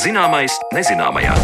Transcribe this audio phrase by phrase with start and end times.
[0.00, 1.34] Zināmais nezināmajā.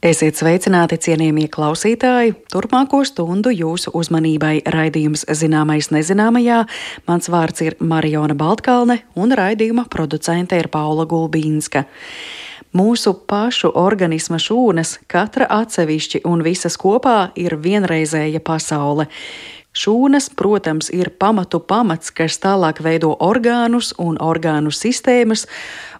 [0.00, 2.32] Esiet sveicināti, cienījamie klausītāji!
[2.48, 6.62] Turpmāko stundu jūsu uzmanībai raidījums Zināmais nezināmajā.
[7.10, 11.84] Mans vārds ir Mariona Baltkalne un raidījuma producente ir Paula Gulbīnska.
[12.80, 19.10] Mūsu pašu organisma šūnas, katra atsevišķi un visas kopā, ir vienreizēja pasaule.
[19.70, 25.44] Šūnas, protams, ir pamatu pamats, kas tālāk veido orgānus un orgānu sistēmas,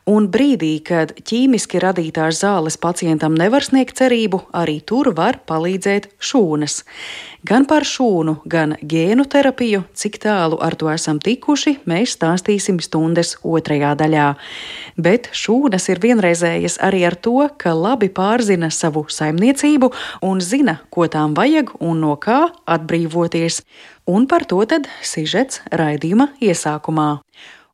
[0.08, 6.82] un brīdī, kad ķīmiski radītās zāles pacientam nevar sniegt cerību, arī tur var palīdzēt šūnas.
[7.46, 13.36] Gan par šūnu, gan gēnu terapiju, cik tālu ar to esam tikuši, mēs stāstīsim stundas
[13.44, 14.26] otrajā daļā.
[15.00, 19.92] Bet šūnas ir vienreizējas arī ar to, ka labi pārzina savu saimniecību
[20.26, 23.62] un zina, ko tām vajag un no kā atbrīvoties.
[24.10, 27.08] Un par to tad sižets raidījuma iesākumā.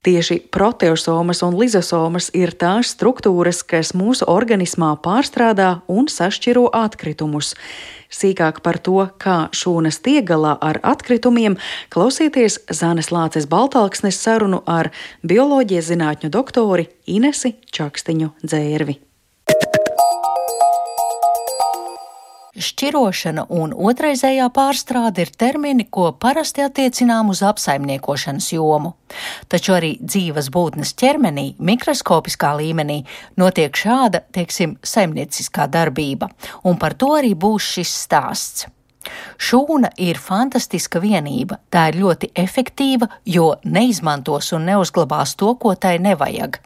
[0.06, 7.56] Tieši proteosomas un lizosomas ir tās struktūras, kas mūsu organismā pārstrādā un sašķiro atkritumus.
[8.06, 11.58] Sīkāk par to, kā šūnas tiek galā ar atkritumiem,
[11.90, 14.92] klausieties Zanes Lāces Baltāksnes sarunu ar
[15.26, 19.00] bioloģijas zinātņu doktori Inesi Čakstiņu dzērvi.
[22.56, 28.94] Šķirošana un otraizējā pārstrāde ir termini, ko parasti attiecinām uz apsaimniekošanas jomu.
[29.52, 33.02] Taču arī dzīves būtnes ķermenī, mikroskopiskā līmenī,
[33.36, 36.30] notiek šāda, teiksim, saimnieciskā darbība,
[36.64, 38.70] un par to arī būs šis stāsts.
[39.38, 41.60] Šūna ir fantastiska vienība.
[41.70, 46.58] Tā ir ļoti efektīva, jo neizmantos un neuzglabās to, ko tai nevajag.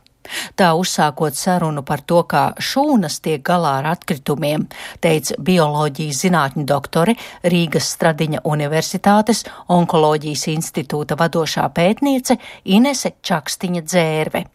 [0.57, 4.69] Tā uzsākot sarunu par to, kā šūnas tiek galā ar atkritumiem,
[5.03, 14.47] teica bioloģijas zinātņu doktore Rīgas Stradiņa Universitātes onkoloģijas institūta vadošā pētniece Inese Čakstiņa dzērve.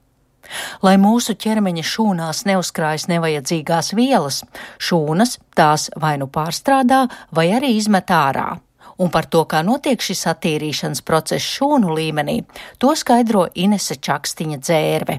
[0.86, 4.44] Lai mūsu ķermeņa šūnās neuzkrājas nevajadzīgās vielas,
[4.78, 8.52] šūnas tās vai nu pārstrādā, vai arī izmet ārā
[8.98, 12.42] un par to, kā notiek šis attīrīšanas process šūnu līmenī,
[12.80, 15.18] to skaidro Inese Čakstiņa dzērve.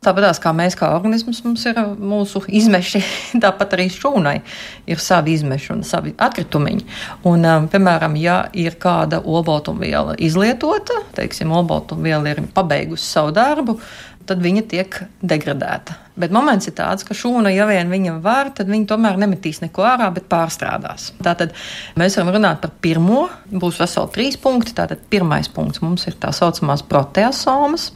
[0.00, 3.02] Tāpat kā mēs, kā organisms, mums ir mūsu izmeši,
[3.44, 4.38] tāpat arī šūnai
[4.88, 6.86] ir savi izmeši un savi atkritumiņi.
[7.28, 13.76] Un, um, piemēram, ja ir kāda olbaltumviela izlietota, teiksim, olbaltumviela ir pabeigusi savu darbu,
[14.24, 15.98] tad viņa tiek degradēta.
[16.20, 19.84] Bet moments ir tāds, ka šūna, ja vien viņa var, tad viņa tomēr nemetīs neko
[19.84, 21.10] ārā, bet pārstrādās.
[21.20, 21.52] Tātad
[22.00, 24.72] mēs varam runāt par pirmo, būs veseli trīs punkti.
[24.80, 27.90] Tātad pirmais punkts mums ir tā saucamās proteasomas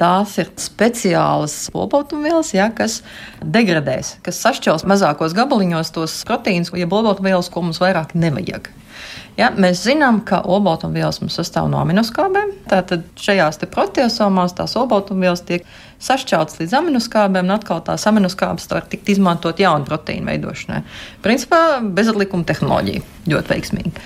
[0.00, 3.00] tās ir speciālas olbaltumvielas, ja, kas
[3.42, 8.72] degradēs, kas sašķels mazākos gabaliņos tos proteīnus, jeb olbaltumvielas, ko mums vairāk nevajag.
[9.38, 12.50] Ja, mēs zinām, ka olbaltumvielas mums sastāv no aminoskābēm.
[12.68, 15.64] Tātad šajās proteosomās tās olbaltumvielas tiek
[16.02, 20.82] sašķeltas līdz aminoskābēm, un atkal tās aminoskābes var tikt izmantot jaunu proteīnu veidošanai.
[21.24, 21.62] Principā
[21.96, 24.02] bezatlikuma tehnoloģija ļoti veiksmīga.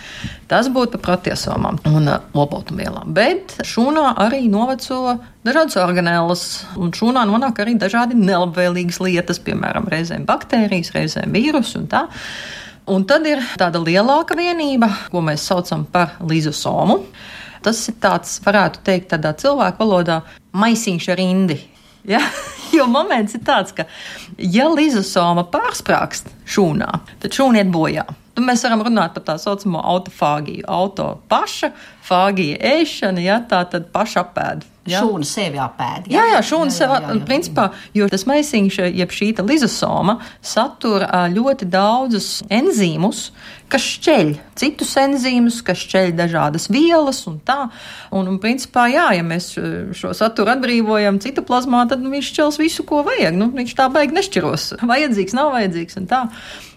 [0.47, 3.11] Tas būtu par proteosomām un uh, olbaltumvielām.
[3.17, 6.45] Bet šūnā arī noveco dažādas organēlas,
[6.79, 12.07] un šūnā nonāk arī dažādi nelabvēlīgas lietas, piemēram, reizēm baktērijas, reizēm vīrusi un tā.
[12.87, 17.01] Un tad ir tāda lielāka vienība, ko mēs saucam par lizosomu.
[17.67, 20.21] Tas ir tāds, varētu teikt, tādā cilvēku valodā
[20.55, 21.63] maisiņš ar indi.
[22.07, 22.21] Ja?
[22.71, 23.83] Jo moments ir tāds, ka,
[24.39, 26.87] ja lizosoma pārsprāgst šūnā,
[27.19, 28.05] tad šūna iet bojā.
[28.37, 30.63] Tad mēs varam runāt par tā saucamo autofāgiju.
[30.71, 31.73] Auto paša,
[32.07, 34.76] fāgija ēšana, ja tā tad paša apēda.
[34.91, 36.11] Šūna sevi apēda.
[36.13, 36.95] Jā, jā, jā šūna sev.
[37.27, 43.31] Principā, jo tas maisiņš, jeb šī lizosoma, satur ļoti daudzus enzīmus,
[43.73, 47.69] kas šķeļ citus enzīmus, kas šķeļ dažādas vielas un tā.
[48.15, 49.53] Un, un principā, jā, ja mēs
[49.99, 53.37] šo saturu atbrīvojam citoplazmā, tad nu, viņš šķels visu, ko vajag.
[53.39, 54.69] Nu, viņš tā baigi nešķiros.
[54.93, 56.23] Vajadzīgs, nav vajadzīgs un tā.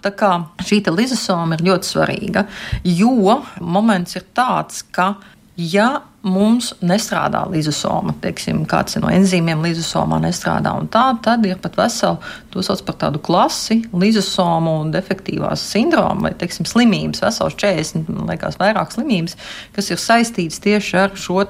[0.03, 0.31] Tā kā
[0.65, 2.45] šī lizosoma ir ļoti svarīga,
[2.87, 5.13] jo moments ir tāds, ka
[5.59, 5.87] ja
[6.23, 12.19] mums nestrādā lizosoma, teiksim, kāds no enzīmiem lizosomā nestrādā, tā, tad ir pat vesela,
[12.51, 18.31] to sauc par tādu klasi, lizosomu un defektīvās sindromu vai, teiksim, slimības, vesels 40, man
[18.31, 19.37] liekas, vairāk slimības,
[19.75, 21.45] kas ir saistītas tieši ar šo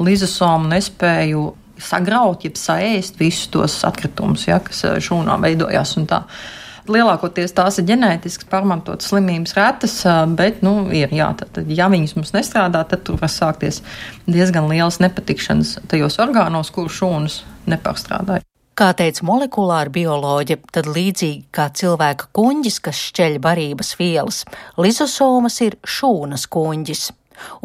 [0.00, 6.24] lizosomu nespēju sagraut, jeb saēst visus tos atkritumus, ja, kas šūnā veidojās un tā.
[6.88, 9.96] Lielākoties tās ir ģenētiski pārmantotas slimības, retas,
[10.38, 13.82] bet, nu, ir, jā, tad, ja viņas mums nestrādā, tad tur var sākties
[14.30, 18.44] diezgan liels nepatikšanas tajos orgānos, kur šūnas nepārstrādāja.
[18.80, 24.44] Kā teica molekulāra bioloģija, tad līdzīgi kā cilvēka kuģis, kas šķeļ barības vielas,
[24.80, 27.10] lizosomas ir šūnas kuģis.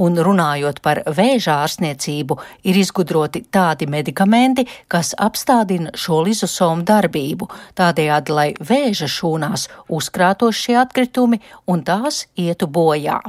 [0.01, 2.38] Un runājot par vēža ārstniecību,
[2.68, 10.80] ir izgudroti tādi medikamenti, kas apstādina šo lizosomu darbību, tādējādi, lai vēža šūnās uzkrātos šie
[10.81, 13.22] atkritumi un tās ietu bojā.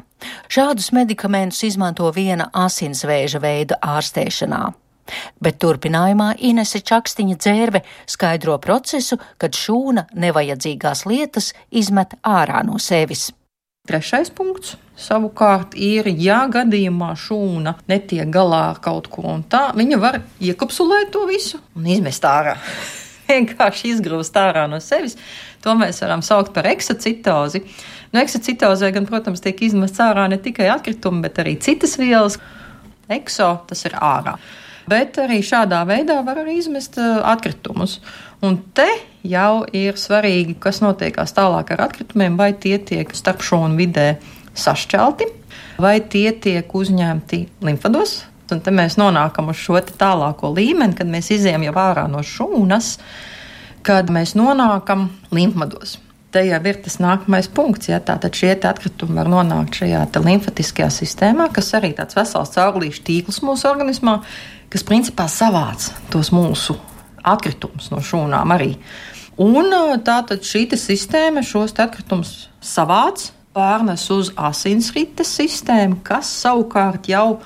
[0.49, 4.65] Šādus medikamentus izmanto viena asinsvēža veida ārstēšanā.
[5.43, 13.29] Bet turpinājumā Inese Čakstiņa dzērve skaidro procesu, kad šūna nevajadzīgās lietas izmet ārā no sevis.
[13.87, 19.99] Trešais punkts savukārt ir, ja gadījumā šūna netiek galā ar kaut ko un tā, viņa
[20.03, 22.57] var iekapsulēt to visu un izmest ārā.
[23.29, 25.17] Vienkārši izgrūst ārā no sevis.
[25.63, 27.63] To mēs varam saukt par eksocitozi.
[28.15, 32.39] No eksocitozē gan, protams, tiek izmests ārā ne tikai atkritumi, bet arī citas vielas.
[33.11, 34.37] Ekso tas ir ārā.
[34.87, 37.99] Bet arī šādā veidā var arī izmest atkritumus.
[38.45, 38.87] Un te
[39.27, 44.09] jau ir svarīgi, kas notiekās tālāk ar atkritumiem, vai tie tiek starp šūnu vidē
[44.57, 45.29] sašķelti,
[45.83, 48.21] vai tie tiek uzņemti limfados.
[48.53, 52.97] Un te mēs nonākam uz šo tālāko līmeni, kad mēs izējām jau ārā no šūnas,
[53.87, 55.99] kad mēs nonākam limfados.
[56.35, 57.89] Te jau ir tas nākamais punkts.
[57.91, 63.41] Ja, tātad šie atkritumi var nonākt šajā limfatiskajā sistēmā, kas arī tāds vesels caurlīšu tīkls
[63.47, 64.21] mūsu organismā,
[64.77, 66.75] kas principā savāc tos mūsu
[67.25, 68.75] atkritumus no šūnām arī.
[69.41, 69.73] Un
[70.05, 77.39] tātad šī sistēma šos atkritumus savāc, pārnes uz asinsrites sistēmu, kas savukārt jau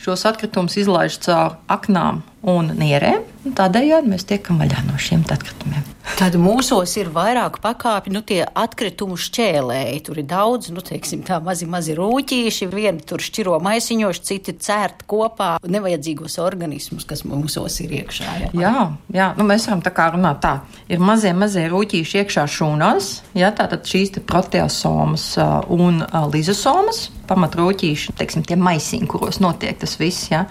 [0.00, 3.24] šos atkritumus izlaiž caur aknām un nierēm.
[3.58, 5.86] Tādējādi mēs tiekam vaļā no šiem atkritumiem.
[6.18, 10.00] Tad mūsos ir vairāk pakāpju, nu, tie atkritumu šķēlēji.
[10.06, 12.68] Tur ir daudz, nu, teiksim, tā mazi, mazi rūtīši.
[12.72, 18.34] Vieni tur šķiro maisiņoši, citi cērt kopā nevajadzīgos organismus, kas mūsos ir iekšā.
[18.42, 19.28] Jā, jā, jā.
[19.38, 20.54] Nu, mēs varam tā kā runāt tā.
[20.90, 25.30] Ir mazie, mazie rūtīši iekšā šūnās, jā, tātad šīs te proteosomas
[25.72, 26.02] un
[26.32, 30.46] lizosomas, pamatrūtīši, teiksim, tie maisiņi, kuros notiek tas viss, jā,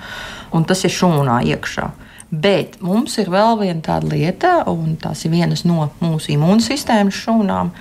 [0.58, 1.92] un tas ir šūnā iekšā.
[2.28, 7.72] Bet mums ir vēl viena tāda lieta, un tās ir vienas no mūsu imūnsistēmas šūnām.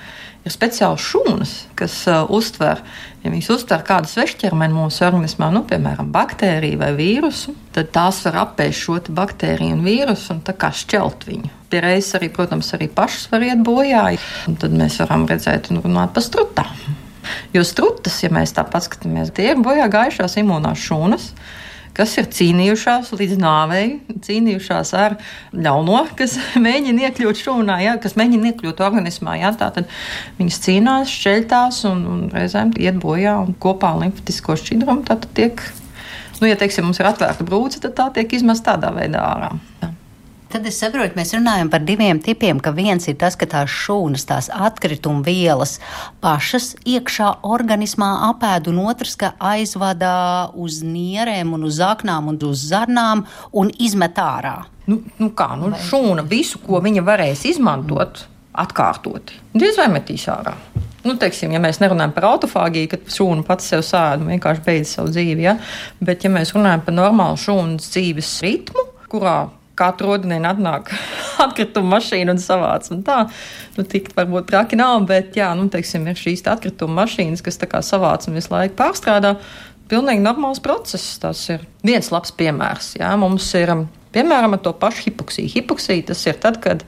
[0.47, 2.79] Ir speciāls šūnas, kas uh, uztver,
[3.25, 8.39] ja viņas uztver kādu svešķermeni mūsu organismā, nu, piemēram, baktēriju vai vīrusu, tad tās var
[8.45, 11.51] apēst šo baktēriju un vīrusu un tā kā šķelt viņu.
[11.73, 14.05] Pie reizes arī, protams, arī pašas var iet bojā,
[14.47, 16.71] un tad mēs varam redzēt un runāt par strutām.
[17.51, 21.33] Jo strutas, ja mēs tā paskatāmies, tie ir bojā gājušās imūnās šūnas
[21.97, 23.87] kas ir cīnījušās līdz nāvei,
[24.27, 25.17] cīnījušās ar
[25.57, 29.39] ļauno, kas mēģina iekļūt šūnā, jā, kas mēģina iekļūt organismā.
[29.41, 29.91] Jā, tātad
[30.41, 35.07] viņas cīnās, šķeļtās un, un reizēm iet bojā un kopā ar limfatisko šķidrumu.
[35.09, 35.63] Tad tiek,
[36.41, 39.55] nu, ja teiksim, mums ir atvērta brūce, tad tā tiek izmesta tādā veidā ārā.
[39.83, 39.96] Jā.
[40.57, 42.57] Tad es saprotu, mēs runājam par diviem tipiem.
[42.65, 45.75] Ka viens ir tas, ka tās šūnas, tās atkrituma vielas
[46.25, 52.63] pašas iekšā organismā apēd, un otrs, ka aizvadā uz nierēm, un uz aknām un uz
[52.71, 54.55] zarnām un izmet ārā.
[54.89, 58.25] Nu, nu kā, nu, šūna visu, ko viņa varēs izmantot,
[58.57, 60.57] atkārtoti, diez vai metīs ārā.
[61.05, 64.97] Nu, teiksim, ja mēs nerunājam par autofāgiju, kad šūna pats sev sēž un vienkārši beidz
[64.97, 65.59] savu dzīvi, ja?
[66.01, 69.37] bet ja mēs runājam par normālu šūnas dzīves ritmu, kurā
[69.79, 70.91] katru rudeni atnāk
[71.45, 72.89] atkrituma mašīna un savāc.
[72.95, 73.23] Un tā,
[73.77, 77.71] nu, tik varbūt traki nav, bet, jā, nu, teiksim, ir šīs atkrituma mašīnas, kas tā
[77.71, 79.37] kā savāc un visu laiku pārstrādā.
[79.87, 81.15] Pilnīgi normāls process.
[81.23, 82.97] Tas ir viens labs piemērs.
[82.99, 83.13] Jā.
[83.21, 83.71] Mums ir
[84.17, 85.51] Piemēram, ar to pašu hipoksiju.
[85.53, 86.87] Hipoksija tas ir tad, kad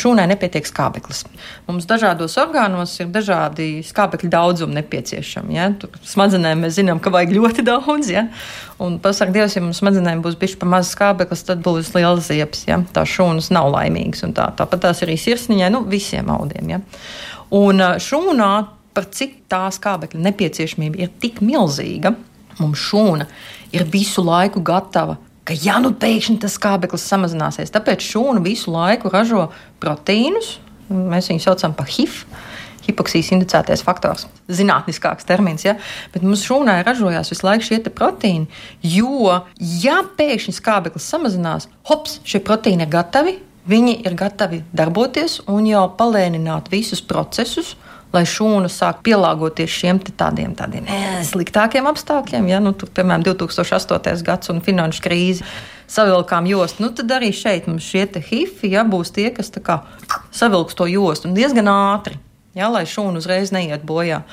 [0.00, 1.26] šūnai nepietiek skābeklis.
[1.66, 5.58] Mums dažādos orgānos ir dažādi skābekļa daudzumi nepieciešami.
[5.58, 5.66] Ja?
[5.76, 8.08] Tur smadzenēm mēs zinām, ka vajag ļoti daudz.
[8.14, 8.24] Ja?
[8.80, 12.64] Un pasakot, Dievs, ja mums smadzenēm būs bijis pa maz skābeklis, tad būs liels ziepes.
[12.70, 12.80] Ja?
[12.96, 14.24] Tā šūnas nav laimīgas.
[14.32, 14.48] Tā.
[14.56, 16.78] Tāpat tās arī sirsniņai, nu, visiem audiem.
[16.78, 16.82] Ja?
[17.60, 18.52] Un šūnā,
[18.96, 22.16] par cik tā skābekļa nepieciešamība ir tik milzīga,
[22.56, 23.28] mums šūna
[23.76, 29.12] ir visu laiku gatava ka ja nu pēkšņi tas skābeklis samazināsies, tāpēc šūna visu laiku
[29.12, 29.48] ražo
[29.82, 30.58] proteīnus.
[30.90, 32.24] Mēs viņus saucam par HIV.
[32.80, 35.76] Hipoksijas indicētais faktors, zinātniskāks termins, ja?
[36.10, 38.48] bet mums šūnai ražojās visu laiku šie proteīni.
[38.82, 39.36] Jo,
[39.84, 43.36] ja pēkšņi skābeklis samazinās, hops, šie proteīni ir gatavi,
[43.70, 50.00] viņi ir gatavi darboties un jau palēnināt visus procesus, uh, lai šūna sāk pielāgoties šiem
[50.02, 50.88] tādiem, tādiem
[51.26, 52.48] sliktākiem apstākļiem.
[52.50, 52.60] Ja?
[52.62, 54.24] Nu, tur, piemēram, 2008.
[54.26, 55.46] gads un finanšu krīze
[55.90, 56.84] savilkām jostu.
[56.84, 59.52] Nu, tad arī šeit mums šie hifi ja, būs tie, kas
[60.30, 62.18] savilks to jostu un diezgan ātri,
[62.54, 64.24] ja, lai šūna uzreiz neiet bojā.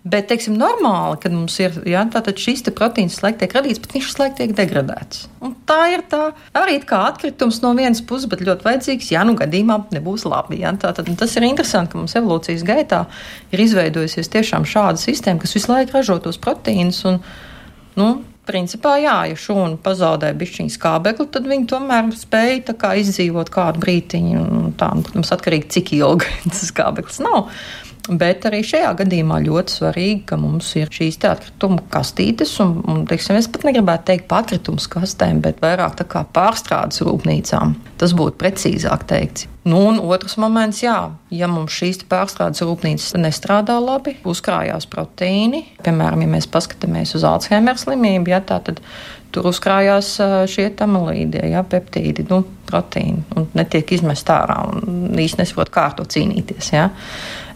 [0.00, 2.06] Bet, teiksim, normāli, kad mums ir ja,
[2.40, 5.26] šis te proteīns slēgt tiek radīts, bet viņš slēgt tiek degradēts.
[5.44, 9.36] Un tā ir tā arī kā atkritums no vienas puses, bet ļoti vajadzīgs, ja nu
[9.36, 10.62] gadījumā nebūs labi.
[10.62, 10.72] Ja.
[10.72, 13.04] Tātad, tas ir interesanti, ka mums evolūcijas gaitā
[13.52, 17.04] ir izveidojusies tiešām šāda sistēma, kas visu laiku ražo tos proteīnus.
[17.10, 17.20] Un,
[17.98, 23.82] Nu, principā, jā, ja šūna pazaudē bišķiņu skābekli, tad viņi tomēr spēja kā, izdzīvot kādu
[23.82, 24.42] brītiņu.
[24.80, 27.50] Tā, protams, atkarīgi cik ilgi tas skābeklis nav.
[28.08, 33.36] Bet arī šajā gadījumā ļoti svarīgi, ka mums ir šīs atkritumu kastītes, un, un teiksim,
[33.36, 37.76] es pat negribētu teikt par atkritumu kastēm, bet vairāk tā kā pārstrādes rūpnīcām.
[38.00, 39.46] Tas būtu precīzāk teikts.
[39.68, 40.96] Nu, un otrs moments, jā,
[41.36, 47.76] ja mums šīs pārstrādes rūpnīcas nestrādā labi, uzkrājās proteīni, piemēram, ja mēs paskatāmies uz Alzheimer
[47.78, 48.80] slimību, ja, tā, tad
[49.30, 50.14] tur uzkrājās
[50.50, 52.40] šie amilīdi, ja, peptīdi, nu,
[52.70, 56.72] proteīni, un netiek izmest ārā, un īsti nesaprot, kā ar to cīnīties.
[56.74, 56.88] Ja.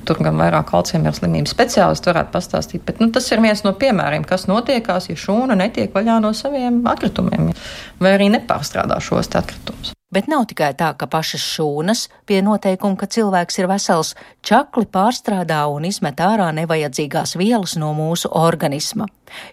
[0.05, 4.27] Tur gan vairāk Alzheimer slimības speciālisti varētu pastāstīt, bet nu, tas ir viens no piemēriem,
[4.29, 7.53] kas notiekās, ja šūna netiek vaļā no saviem atkritumiem
[8.01, 9.95] vai arī nepārstrādā šos atkritumus.
[10.15, 14.13] Bet nav tikai tā, ka pašas šūnas pie noteikuma, ka cilvēks ir vesels,
[14.47, 19.09] čakli pārstrādā un izmet ārā nevajadzīgās vielas no mūsu organisma.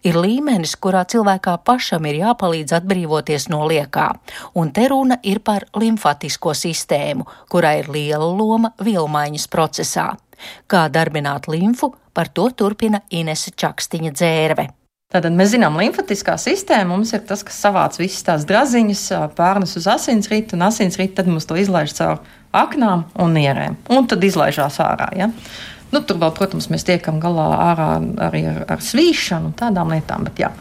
[0.05, 4.11] Ir līmenis, kurā cilvēkā pašam ir jāpalīdz atbrīvoties no liekā,
[4.53, 10.11] un te runa ir par limfatisko sistēmu, kurai ir liela loma vielmaiņas procesā.
[10.71, 14.67] Kā darbināt limfu, par to turpina Inese Čakstiņa dzērve.
[15.11, 19.01] Tātad mēs zinām, ka limfatiskā sistēma mums ir tas, kas savāc visas tās draziņas,
[19.35, 22.21] pārnes uz asinsritu, un asinsritu tad mums to izlaiž caur
[22.55, 25.09] aknām un nierēm, un tad izlaižās ārā.
[25.19, 25.27] Ja?
[25.91, 27.89] Nu, tur vēl, protams, mēs tiekam galā ārā
[28.29, 30.23] arī ar, ar svīšanu un tādām lietām.
[30.29, 30.53] Bet, jā.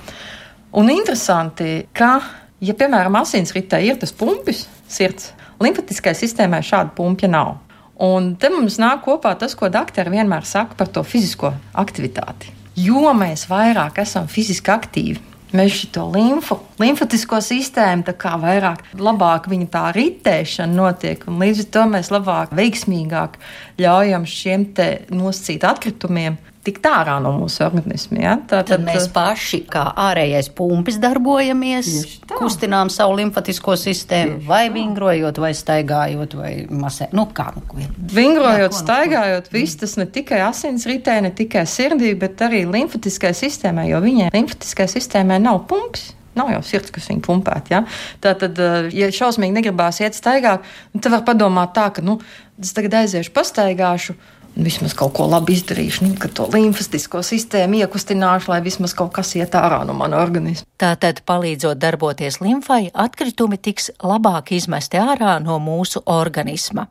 [0.74, 2.16] un interesanti, ka,
[2.58, 5.30] ja, piemēram, asinsritē ir tas pumpis, sirds,
[5.62, 7.54] limfatiskai sistēmai šāda pumpja nav.
[8.00, 12.54] Un te mums nāk kopā tas, ko doktori vienmēr saka par to fizisko aktivitāti.
[12.80, 15.20] Jo mēs vairāk esam fiziski aktīvi,
[15.52, 21.64] mēs šo limfu, limfatisko sistēmu, tā kā vairāk, labāk viņa tā ritēšana notiek, un līdz
[21.66, 23.36] ar to mēs labāk, veiksmīgāk
[23.82, 28.18] ļaujam šiem te nosacīt atkritumiem tikt ārā no mūsu organisma.
[28.20, 28.34] Ja?
[28.40, 31.88] Tā, tad, tad mēs paši, kā ārējais pumpis, darbojamies,
[32.28, 37.10] kustinām savu limfatisko sistēmu, Tieši vai vingrojot, vai staigājot, vai masē.
[37.16, 37.80] Nu, kā nu ko?
[38.12, 42.66] Vingrojot, Jā, staigājot, nu, viss tas ne tikai asins ritē, ne tikai sirdī, bet arī
[42.68, 46.10] limfatiskai sistēmai, jo viņai limfatiskai sistēmai nav pumps.
[46.38, 47.72] Nav jau sirds, kas viņu pumpēt.
[47.72, 47.80] Ja?
[48.22, 50.62] Tā tad, eh, ja šausmīgi negribās iet staigāt,
[50.94, 52.20] tad var padomāt tā, ka, nu,
[52.62, 54.14] es tagad aiziešu, pastaigāšu,
[54.56, 59.34] vismaz kaut ko labi izdarīšu, nu, ka to limfastisko sistēmu iekustināšu, lai vismaz kaut kas
[59.38, 60.68] iet ārā no mana organisma.
[60.80, 66.88] Tātad, palīdzot darboties limfai, atkritumi tiks labāk izmesti ārā no mūsu organisma.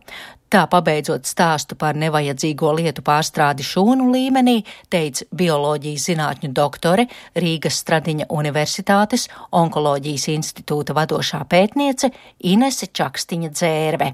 [0.49, 4.55] Tā pabeidzot stāstu par nevajadzīgo lietu pārstrādi šūnu līmenī,
[4.89, 7.05] teica bioloģijas zinātņu doktore
[7.37, 12.09] Rīgas Stradiņa Universitātes onkoloģijas institūta vadošā pētniece
[12.49, 14.13] Inese Čakstiņa dzērve.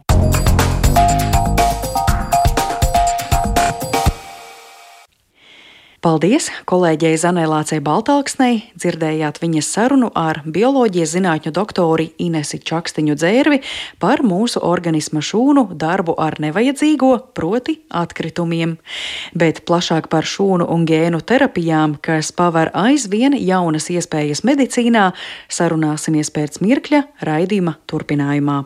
[6.05, 13.57] Paldies kolēģei Zanēlācei Baltāksnei, dzirdējāt viņas sarunu ar bioloģijas zinātņu doktori Inesi Čakstiņu dzērvi
[13.97, 18.77] par mūsu organisma šūnu darbu ar nevajadzīgo, proti atkritumiem.
[19.33, 25.09] Bet plašāk par šūnu un gēnu terapijām, kas paver aizvien jaunas iespējas medicīnā,
[25.49, 28.61] sarunāsimies pēc mirkļa raidījuma turpinājumā.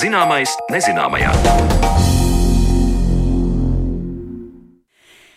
[0.00, 2.09] Zināmais nezināmajā.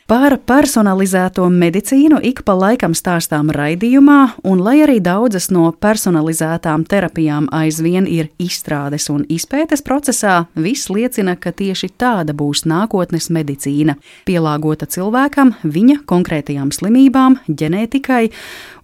[0.04, 7.48] Par personalizēto medicīnu ik pa laikam stāstām raidījumā, un lai arī daudzas no personalizētām terapijām
[7.56, 13.96] aizvien ir izstrādes un izpētes procesā, viss liecina, ka tieši tāda būs nākotnes medicīna-
[14.28, 18.30] pielāgota cilvēkam, viņa konkrētajām slimībām, ģenētikai,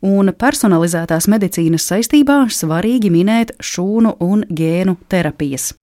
[0.02, 5.74] un personalizētās medicīnas saistībā svarīgi minēt šūnu un gēnu terapijas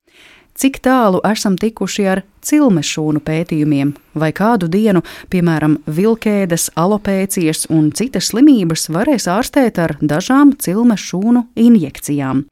[0.56, 8.30] cik tālu esam tikuši ar cilmešūnu pētījumiem, vai kādu dienu, piemēram, vilkēdes, alopēcijas un citas
[8.32, 12.44] slimības varēs ārstēt ar dažām cilmešūnu injekcijām.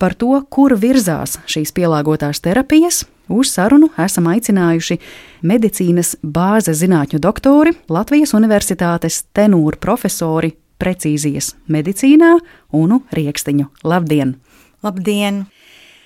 [0.00, 4.98] Par to, kur virzās šīs pielāgotās terapijas, uz sarunu esam aicinājuši
[5.46, 12.34] medicīnas bāzes zinātņu doktori, Latvijas Universitātes tenūru profesori precīzijas medicīnā
[12.74, 13.70] Unu Riekstiņu.
[13.86, 14.38] Labdien!
[14.84, 15.44] Labdien!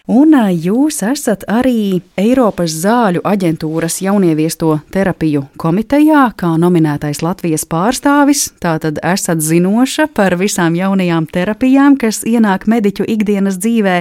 [0.08, 8.46] Un jūs esat arī Eiropas zāļu aģentūras jaunieviesto terapiju komitejā, kā nominētais Latvijas pārstāvis.
[8.56, 13.98] Tātad esat zinoša par visām jaunajām terapijām, kas ienāk mediķu ikdienas dzīvē.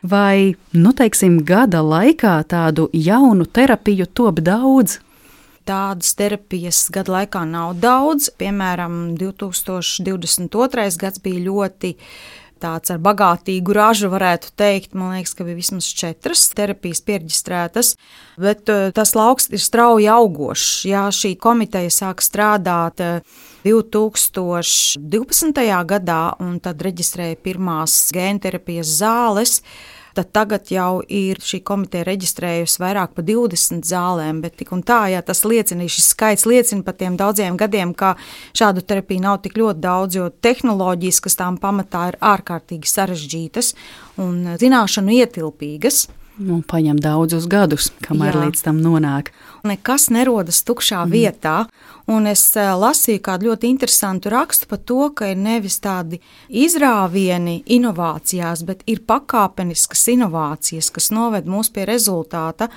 [0.00, 4.96] Vai, nu, teiksim, gada laikā tādu jaunu terapiju top daudz?
[5.68, 8.32] Tādas terapijas gada laikā nav daudz.
[8.40, 10.88] Piemēram, 2022.
[11.04, 11.98] gads bija ļoti
[12.60, 14.94] tāds ar bagātīgu ražu, varētu teikt.
[14.94, 17.88] Man liekas, ka bija vismaz četras terapijas pierģistrētas,
[18.40, 20.68] bet uh, tas lauks ir strauji augošs.
[20.90, 22.96] Jā, šī komiteja sāk strādāt.
[23.00, 25.52] Uh, 2012.
[25.84, 29.60] gadā, un tad reģistrēja pirmās gēnterapijas zāles
[30.14, 35.02] tad tagad jau ir šī komiteja reģistrējusi vairāk par 20 zālēm, bet tik un tā,
[35.12, 38.14] ja tas liecina, šis skaits liecina par tiem daudziem gadiem, ka
[38.56, 43.74] šādu terapiju nav tik ļoti daudz, jo tehnoloģijas, kas tām pamatā ir ārkārtīgi sarežģītas
[44.20, 46.06] un zināšanu ietilpīgas.
[46.40, 48.44] Nu, paņem daudzus gadus, kamēr Jā.
[48.46, 49.28] līdz tam nonāk.
[49.68, 51.12] Nekas nerodas tukšā mm.
[51.12, 51.56] vietā,
[52.08, 57.58] un es eh, lasīju kādu ļoti interesantu rakstu par to, ka ir nevis tādi izrāvieni
[57.76, 62.70] inovācijās, bet ir pakāpeniskas inovācijas, kas noved mūs pie rezultāta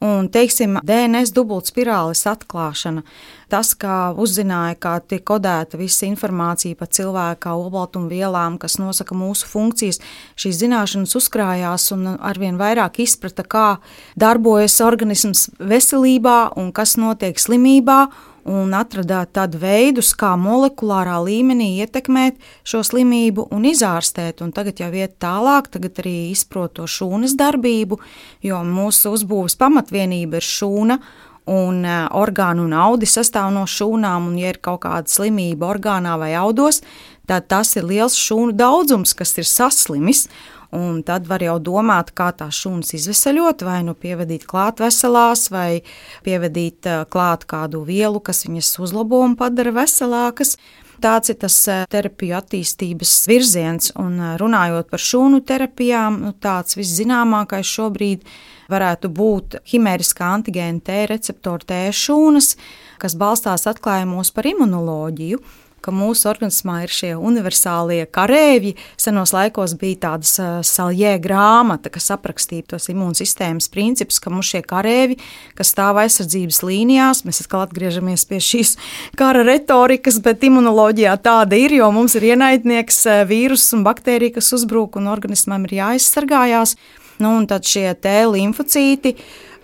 [0.00, 3.04] un, teiksim, DNS dubultspirāles atklāšana.
[3.50, 9.98] Tas, kā uzzināja, kā tiek kodēta visa informācija par cilvēka olbaltumvielām, kas nosaka mūsu funkcijas,
[10.38, 13.68] šīs zināšanas uzkrājās un arvien vairāk izprata, kā
[14.14, 18.04] darbojas organisms veselībā un kas notiek slimībā
[18.48, 24.44] un atradāt tādu veidus, kā molekulārā līmenī ietekmēt šo slimību un izārstēt.
[24.44, 28.00] Un tagad jau iet tālāk, tagad arī izprot to šūnas darbību,
[28.46, 31.00] jo mūsu uzbūves pamatvienība ir šūna.
[31.50, 31.82] Un
[32.14, 36.78] orgānu un audi sastāv no šūnām, un, ja ir kaut kāda slimība orgānā vai audos,
[37.26, 40.28] tad tas ir liels šūnu daudzums, kas ir saslimis.
[40.70, 45.82] Un tad var jau domāt, kā tās šūnas izvesaļot, vai nu pievadīt klāt veselās, vai
[46.22, 50.54] pievadīt klāt kādu vielu, kas viņas uzlabo un padara veselākas.
[51.00, 51.56] Tāds ir tas
[51.92, 58.26] terapiju attīstības virziens, un runājot par šūnu terapijām, nu, tāds viszināmākais šobrīd
[58.70, 62.52] varētu būt himēriskā antigēna T receptora T šūnas,
[63.00, 65.40] kas balstās atklājumos par imunoloģiju
[65.82, 68.76] ka mūsu organismā ir šie universālie kareivji.
[69.00, 74.62] Senos laikos bija tādas uh, saljē grāmata, kas aprakstīja tos imūnsistēmas principus, ka mums šie
[74.66, 75.18] kareivji,
[75.58, 78.76] kas stāv aizsardzības līnijās, mēs atkal atgriežamies pie šīs
[79.18, 85.00] kara retorikas, bet imunoloģijā tāda ir, jo mums ir ienaidnieks vīrus un baktērija, kas uzbrūk
[85.00, 86.76] un organismam ir jāaizsargājās.
[87.20, 89.12] Nu, un tad šie T limfocīti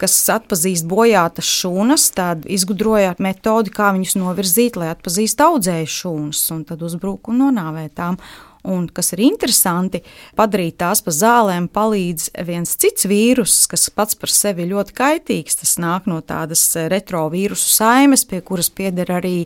[0.00, 6.66] kas atpazīst bojātas šūnas, tad izgudroja metodi, kā viņus novirzīt, lai atpazīst audzēju šūnas, un
[6.68, 8.20] tad uzbruk un nonāvē tām.
[8.66, 10.00] Un, kas ir interesanti,
[10.34, 15.60] padarīt tās par zālēm palīdz viens cits vīrus, kas pats par sevi ļoti kaitīgs.
[15.60, 19.36] Tas nāk no tādas retrovīrusu saimes, pie kuras pieder arī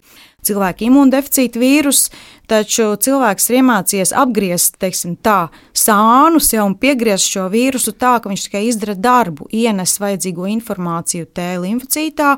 [0.46, 2.08] cilvēka imūndeficīta vīrus,
[2.50, 8.32] taču cilvēks ir iemācījies apgriezt teiksim, tā, sānus jau un piegriezt šo vīrusu tā, ka
[8.32, 12.34] viņš tikai izdara darbu, ienes vajadzīgo informāciju T limfocītā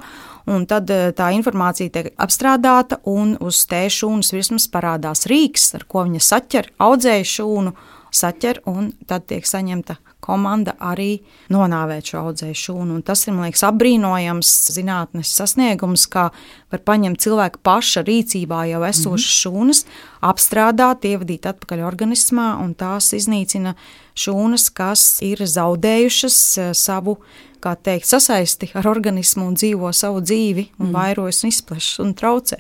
[0.47, 5.87] un tad eh, tā informācija tiek apstrādāta, un uz tēša šūnas virsmas parādās rīks, ar
[5.89, 7.75] ko viņa saķer, audzēja šūnu,
[8.13, 12.97] saķer, un tad tiek saņemta komanda arī nonāvēt šo audzēju šūnu.
[12.97, 16.29] Un tas ir, man liekas, apbrīnojams zinātnes sasniegums, kā
[16.73, 19.41] var paņemt cilvēka paša rīcībā jau esošas mm -hmm.
[19.43, 19.85] šūnas,
[20.33, 23.75] apstrādāt, ievadīt atpakaļ organismā, un tās iznīcina
[24.15, 27.19] šūnas, kas ir zaudējušas eh, savu
[27.63, 30.93] kā teikt, sasaisti ar organismu un dzīvo savu dzīvi, un mm.
[30.93, 32.59] vairojas un izplešas un traucē.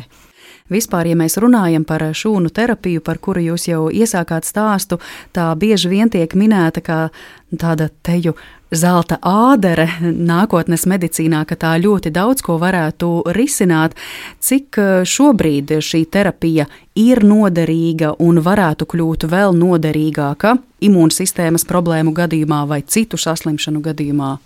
[0.73, 5.01] Vispār, ja mēs runājam par šūnu terapiju, par kuru jūs jau iesākāt stāstu,
[5.37, 6.99] tā bieži vien tiek minēta kā
[7.53, 8.35] tāda teju
[8.73, 13.97] zelta ādere nākotnes medicīnā, ka tā ļoti daudz ko varētu risināt.
[14.41, 16.67] Cik eh, šobrīd šī terapija
[16.99, 20.57] ir noderīga un varētu kļūt vēl noderīgāka
[20.89, 24.39] imūnsistēmas problēmu gadījumā vai citu saslimšanu gadījumā?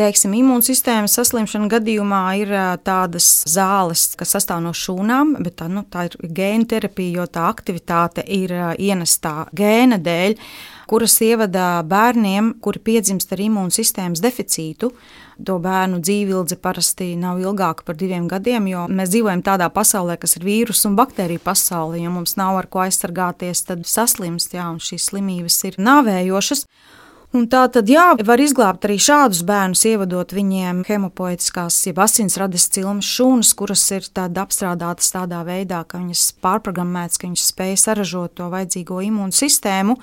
[0.00, 2.52] Teiksim, imūnsistēmas saslimšana gadījumā ir
[2.86, 7.46] tādas zāles, kas sastāv no šūnām, bet tā, nu, tā ir gēna terapija, jo tā
[7.50, 10.36] aktivitāte ir ienestā gēna dēļ,
[10.90, 14.90] kuras ievada bērniem, kuri piedzimst ar imūnsistēmas deficītu.
[15.46, 20.36] To bērnu dzīvildze parasti nav ilgāka par diviem gadiem, jo mēs dzīvojam tādā pasaulē, kas
[20.36, 22.00] ir vīrusu un baktēriju pasaule.
[22.02, 26.66] Ja mums nav ar ko aizsargāties, tad saslimst, jā, un šīs slimības ir nāvējošas.
[27.30, 33.06] Un tā tad, jā, var izglābt arī šādus bērnus, ievadot viņiem hemopoētiskās, jeb asinsrades cilmes
[33.06, 38.98] šūnas, kuras ir apstrādātas tādā veidā, ka viņas pārprogrammētas, ka viņas spēj saražot to vajadzīgo
[39.06, 39.94] imūnu sistēmu.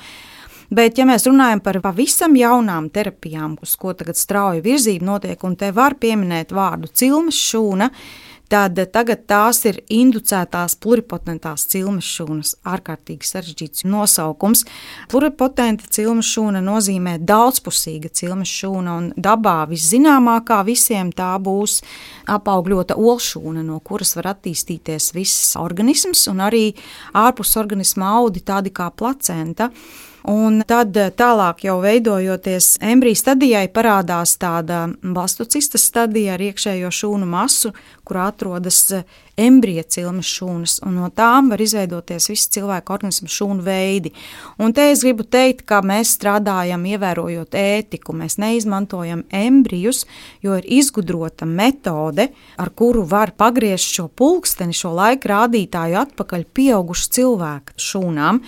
[0.72, 5.60] Bet, ja mēs runājam par pavisam jaunām terapijām, uz ko tagad strauja virzība notiek, un
[5.60, 12.54] te var pieminēt vārdu cilmes šūna, tad tagad tās ir inducētās pluripotentās cilmes šūnas.
[12.68, 14.64] Ārkārtīgi sarežģīts nosaukums.
[15.12, 21.82] Pluripotenta cilmes šūna nozīmē daudzpusīga cilmes šūna, un dabā viszināmākā visiem tā būs
[22.32, 26.66] apaugļota olšūna, no kuras var attīstīties viss organisms un arī
[27.18, 29.72] ārpus organisma audi, tādi kā placenta.
[30.28, 37.72] Un tad tālāk jau veidojoties embriju stadijai, parādās tāda blastocistas stadija ar iekšējo šūnu masu,
[38.04, 38.82] kur atrodas
[39.38, 44.12] embrija cilmes šūnas, un no tām var izveidoties visi cilvēka organismu šūnu veidi.
[44.60, 48.16] Un te es gribu teikt, ka mēs strādājam ievērojot ētiku.
[48.18, 50.06] Mēs neizmantojam embrijus,
[50.44, 57.13] jo ir izgudrota metode, ar kuru var pagriezt šo pulksteni, šo laika rādītāju atpakaļ pieaugušu
[57.20, 58.42] cilvēku šūnām.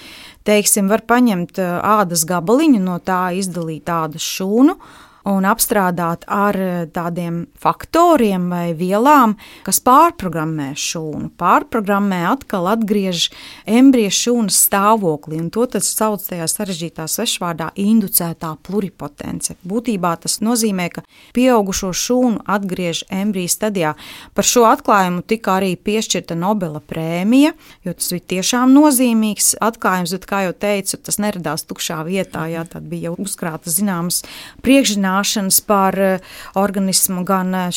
[0.47, 4.78] Teiksim, var paņemt ādas gabaliņu, no tā izdalīt ādas šūnu
[5.27, 9.36] un apstrādāt ar eh, tādiem faktoriem vai vielām,
[9.67, 11.32] kas pārprogrammē šūnu.
[11.39, 13.29] Pārprogrammē atkal atgriež
[13.67, 19.55] embrija šūnas stāvokli, un to sauc tajā sarežģītā svešvārdā inducētā pluripotence.
[19.67, 21.03] Būtībā tas nozīmē, ka
[21.36, 23.93] pieaugušo šūnu atgriež embrija stadijā.
[24.34, 27.53] Par šo atklājumu tika arī piešķirta Nobela prēmija,
[27.86, 32.63] jo tas bija tiešām nozīmīgs atklājums, bet, kā jau teicu, tas neradās tukšā vietā, jā,
[32.69, 34.23] tad bija uzkrāta zināmas
[34.63, 36.19] priekšzināšanas zināšanas par eh,
[36.56, 37.69] organismu, gan eh,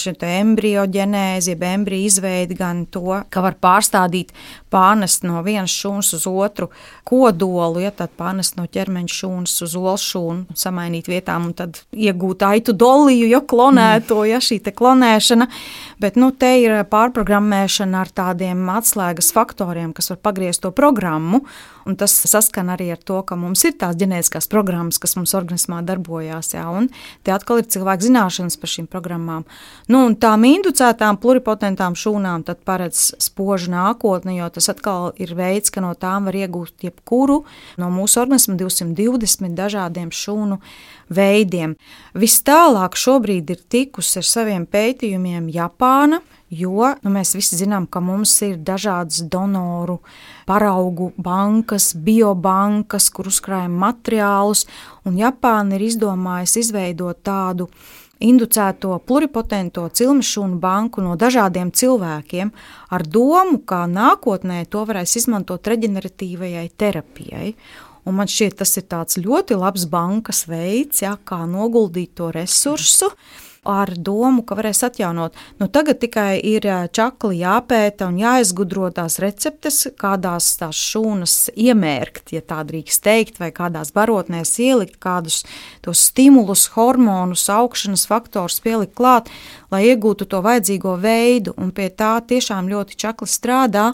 [0.43, 4.33] embrioģenēzi, jeb embriju izveidi, gan to, ka var pārstādīt,
[4.73, 6.71] pārnest no vienas šūnas uz otru
[7.09, 12.45] kodolu, ja tad pārnest no ķermeņa šūnas uz olu šūnu, samainīt vietām un tad iegūt
[12.47, 15.49] aitu doliju, jo klonēto, ja šī te klonēšana.
[16.03, 21.45] Bet nu, te ir pārprogrammēšana ar tādiem atslēgas faktoriem, kas var pagriezt to programmu.
[21.83, 25.81] Un tas saskan arī ar to, ka mums ir tās ģenētiskās programmas, kas mums organismā
[25.87, 26.53] darbojās.
[26.55, 26.89] Jā, un
[27.27, 29.47] te atkal ir cilvēku zināšanas par šīm programmām.
[29.91, 35.95] Nu, tām inducētām pluripotentām šūnām paredz spožu nākotni, jo tas atkal ir veids, ka no
[35.99, 37.43] tām var iegūt jebkuru
[37.81, 40.61] no mūsu organisma 220 dažādiem šūnu
[41.13, 41.75] veidiem.
[42.15, 46.21] Vis tālāk šobrīd ir tikusi ar saviem pētījumiem Japāna,
[46.53, 49.99] jo nu, mēs visi zinām, ka mums ir dažādas donoru
[50.49, 54.67] paraugu bankas, biobankas, kur uzkrājam materiālus,
[55.09, 57.71] un Japāna ir izdomājusi izveidot tādu
[58.23, 62.53] inducēto pluripotento cilmešūnu banku no dažādiem cilvēkiem
[62.95, 67.55] ar domu, ka nākotnē to varēs izmantot reģeneratīvajai terapijai.
[68.07, 73.13] Un man šķiet, tas ir ļoti labs bankas veids, ja, kā noguldīt to resursu.
[73.13, 75.37] Mm ar domu, ka varēs atjaunot.
[75.61, 82.43] Nu, tagad tikai ir čakli jāpēta un jāizgudro tās receptes, kādās tās šūnas iemērkt, ja
[82.43, 85.45] tā drīkst teikt, vai kādās barotnēs ielikt kādus
[85.87, 89.31] tos stimulus, hormonus, augšanas faktorus pielikt klāt,
[89.71, 93.93] lai iegūtu to vajadzīgo veidu, un pie tā tiešām ļoti čakli strādā.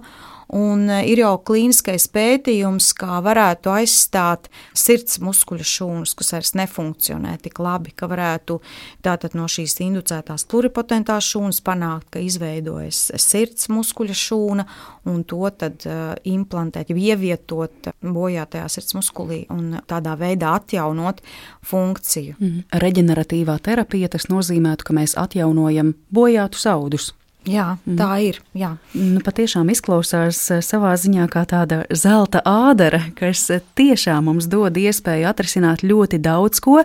[0.57, 7.35] Un e, ir jau klīniskais pētījums, kā varētu aizstāt sirds muskuļu šūnas, kas vairs nefunkcionē
[7.43, 8.61] tik labi, ka varētu
[9.05, 14.67] tātad no šīs inducētās pluripotentās šūnas panākt, ka izveidojas sirds muskuļa šūna
[15.09, 21.23] un to tad uh, implantēt, ievietot bojātajā sirds muskulī un tādā veidā atjaunot
[21.69, 22.37] funkciju.
[22.41, 22.67] Mm.
[22.85, 27.13] Reģeneratīvā terapija tas nozīmētu, ka mēs atjaunojam bojātus audus.
[27.49, 28.25] Jā, tā mm.
[28.29, 28.41] ir.
[28.59, 28.73] Jā.
[28.95, 34.77] Nu, patiešām izklausās eh, savā ziņā kā tāda zelta ādara, kas eh, tiešām mums dod
[34.77, 36.83] iespēju atrisināt ļoti daudz ko,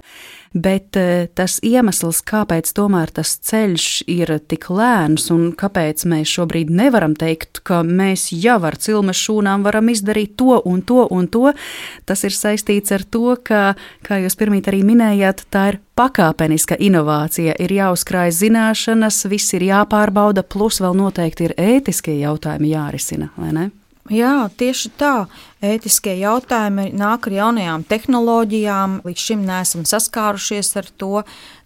[0.53, 6.71] bet eh, tas iemesls, kāpēc tomēr tas ceļš ir tik lēns un kāpēc mēs šobrīd
[6.73, 11.53] nevaram teikt, ka mēs jau ar cilmes šūnām varam izdarīt to un to un to,
[12.05, 13.73] tas ir saistīts ar to, ka,
[14.05, 20.45] kā jūs pirmīt arī minējāt, tā ir pakāpeniska inovācija, ir jāuzkrāj zināšanas, viss ir jāpārbauda,
[20.45, 23.71] plus vēl noteikti ir ētiskie jautājumi jārisina, vai ne?
[24.11, 25.29] Jā, tieši tā.
[25.63, 28.97] Ētiskie jautājumi nāk ar jaunajām tehnoloģijām.
[29.07, 31.21] Līdz šim neesam saskārušies ar to.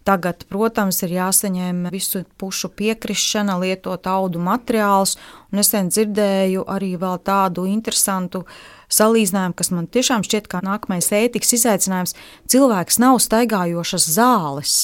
[0.06, 5.18] Tagad, protams, ir jāsaņem visu pušu piekrišana, lietot audu materiālus.
[5.52, 6.94] Un es dzirdēju arī
[7.26, 8.46] tādu interesantu
[8.94, 12.16] salīdzinājumu, kas man tiešām šķiet kā nākamais ētikas izaicinājums.
[12.52, 14.76] Cilvēks nav staigājošas zāles.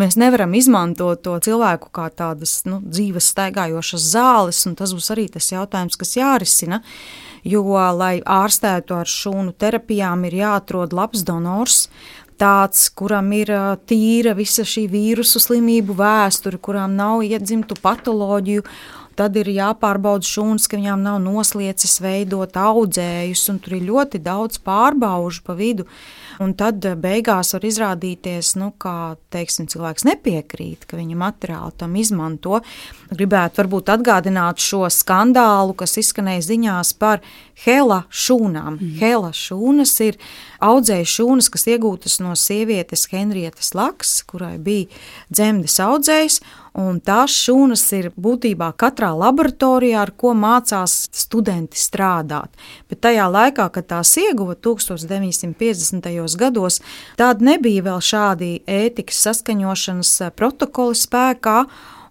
[0.00, 5.28] Mēs nevaram izmantot to cilvēku kā tādas nu, dzīves staigājošas zāles, un tas būs arī
[5.32, 6.80] tas jautājums, kas jārisina.
[7.44, 7.64] Jo,
[7.96, 11.86] lai ārstētu ar šūnu terapijām, ir jāatrod labs donors,
[12.40, 13.52] tāds, kuram ir
[13.88, 18.64] tīra visa šī vīrusu slimību vēsture, kurām nav iedzimtu patoloģiju.
[19.18, 24.60] Tad ir jāpārbauda šūnas, ka viņām nav noslieces veidot audzējus, un tur ir ļoti daudz
[24.64, 25.86] pārbaužu pa vidu.
[26.40, 31.98] Un tad eh, beigās var izrādīties, nu, ka teiksim, cilvēks nepiekrīt, ka viņa materiāli tam
[32.00, 32.62] izmanto.
[33.10, 37.20] Gribētu varbūt atgādināt šo skandālu, kas izskanēja ziņās par
[37.66, 38.78] Hela šūnām.
[38.78, 38.94] Mm.
[39.02, 40.16] Hela šūnas ir
[40.64, 44.88] audzēja šūnas, kas iegūtas no sievietes Henrietas Laks, kurai bija
[45.28, 46.40] dzemdes audzējs,
[46.78, 52.54] Un tās šūnas ir būtībā katrā laboratorijā, ar ko mācās studenti strādāt.
[52.90, 56.36] Bet tajā laikā, kad tās ieguva 1950.
[56.38, 56.78] gados,
[57.18, 61.64] tāda nebija vēl šādi ētikas saskaņošanas protokoli spēkā.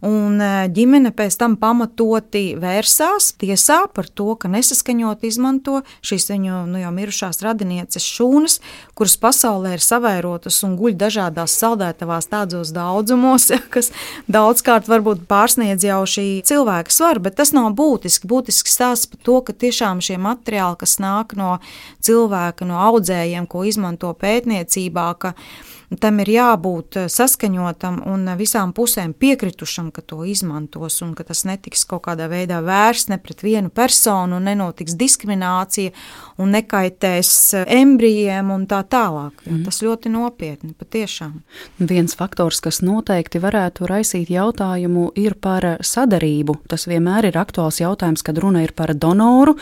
[0.05, 6.61] Un e, ģimene pēc tam pamatoti vērsās tiesā par to, ka nesaskaņot izmanto šīs viņu
[6.71, 8.59] nu, jau mirušās radinieces šūnas,
[8.95, 13.91] kuras pasaulē ir savairotas un guļ dažādās saldētavās tādos daudzumos, kas
[14.31, 18.29] daudzkārt varbūt pārsniedz jau šī cilvēka svaru, bet tas nav būtiski.
[18.29, 21.57] Būtiski stāsts par to, ka tiešām šie materiāli, kas nāk no
[22.05, 25.35] cilvēka, no audzējiem, ko izmanto pētniecībā, ka
[25.97, 31.25] tam ir jābūt eh, saskaņotam un eh, visām pusēm piekritušam, ka to izmantos un ka
[31.25, 35.93] tas netiks kaut kādā veidā vērsts ne pret vienu personu, nenotiks diskriminācija
[36.37, 39.41] un nekaitēs eh, embrijiem un tā tālāk.
[39.47, 39.63] Mm.
[39.65, 41.39] Tas ļoti nopietni, patiešām.
[41.81, 46.59] Viens faktors, kas noteikti varētu raisīt jautājumu, ir par sadarību.
[46.69, 49.57] Tas vienmēr ir aktuāls jautājums, kad runa ir par donoru,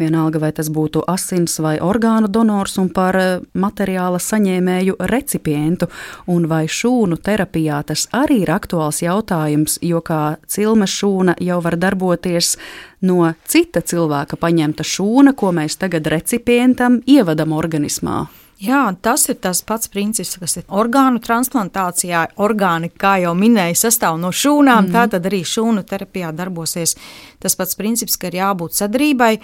[0.00, 3.20] vienalga vai tas būtu asins vai orgānu donors un par
[3.54, 5.88] materiāla saņēmēju recipientu pacientu,
[6.26, 11.76] un vai šūnu terapijā tas arī ir aktuāls jautājums, jo kā cilmes šūna jau var
[11.76, 12.56] darboties
[13.02, 18.26] no cita cilvēka paņemta šūna, ko mēs tagad recipientam ievadam organismā.
[18.58, 22.24] Jā, tas ir tas pats princips, kas ir orgānu transplantācijā.
[22.42, 24.92] Orgāni, kā jau minēju, sastāv no šūnām, mm.
[24.92, 26.96] tā tad arī šūnu terapijā darbosies
[27.38, 29.36] tas pats princips, ka ir jābūt sadarbībai.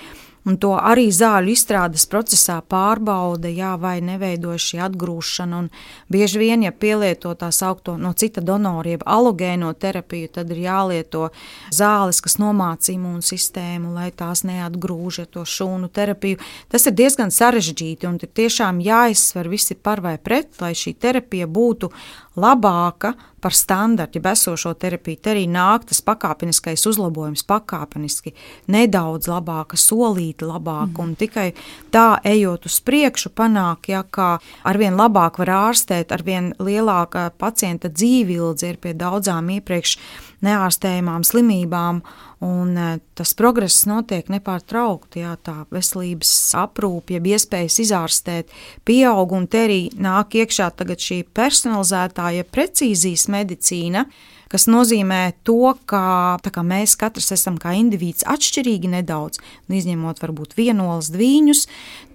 [0.45, 5.61] Un to arī zāļu izstrādes procesā pārbauda, jā, vai neveidojas šī atgrūšana.
[5.65, 5.71] Un
[6.13, 11.31] bieži vien, ja pielieto tā saucamo no cita donora, jeb alogēno terapiju, tad ir jālieto
[11.73, 16.43] zāles, kas nomāca imūnsistēmu, lai tās neatgrūž ar to šūnu terapiju.
[16.69, 21.49] Tas ir diezgan sarežģīti un ir tiešām jāizsver visi par vai pret, lai šī terapija
[21.49, 21.89] būtu
[22.37, 25.21] labāka par standartu, ja esošo terapiju.
[25.21, 28.33] Te arī nāk tas pakāpeniskais uzlabojums, pakāpeniski,
[28.73, 31.03] nedaudz labāka, solīti labāk, mm.
[31.05, 31.51] un tikai
[31.93, 38.73] tā ejot uz priekšu, panāk, ja kā arvien labāk var ārstēt, arvien lielāka pacienta dzīvildze
[38.73, 39.99] ir pie daudzām iepriekš
[40.45, 42.03] neārstējamām slimībām.
[42.45, 45.23] Un e, tas progress notiek nepārtraukti.
[45.25, 46.31] Jā, tā veselības
[46.61, 48.53] aprūpe, jeb iespējas izārstēt,
[48.85, 54.05] pieaug, un te arī nāk iekšā šī personalizētā, ja precīzijas medicīna,
[54.53, 60.55] kas nozīmē to, ka kā mēs katrs esam kā indivīds atšķirīgi nedaudz, nu, izņemot varbūt
[60.59, 61.67] vienolas dviņus,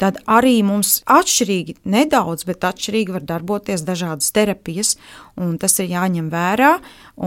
[0.01, 4.95] tad arī mums atšķirīgi nedaudz, bet atšķirīgi var darboties dažādas terapijas,
[5.39, 6.73] un tas ir jāņem vērā,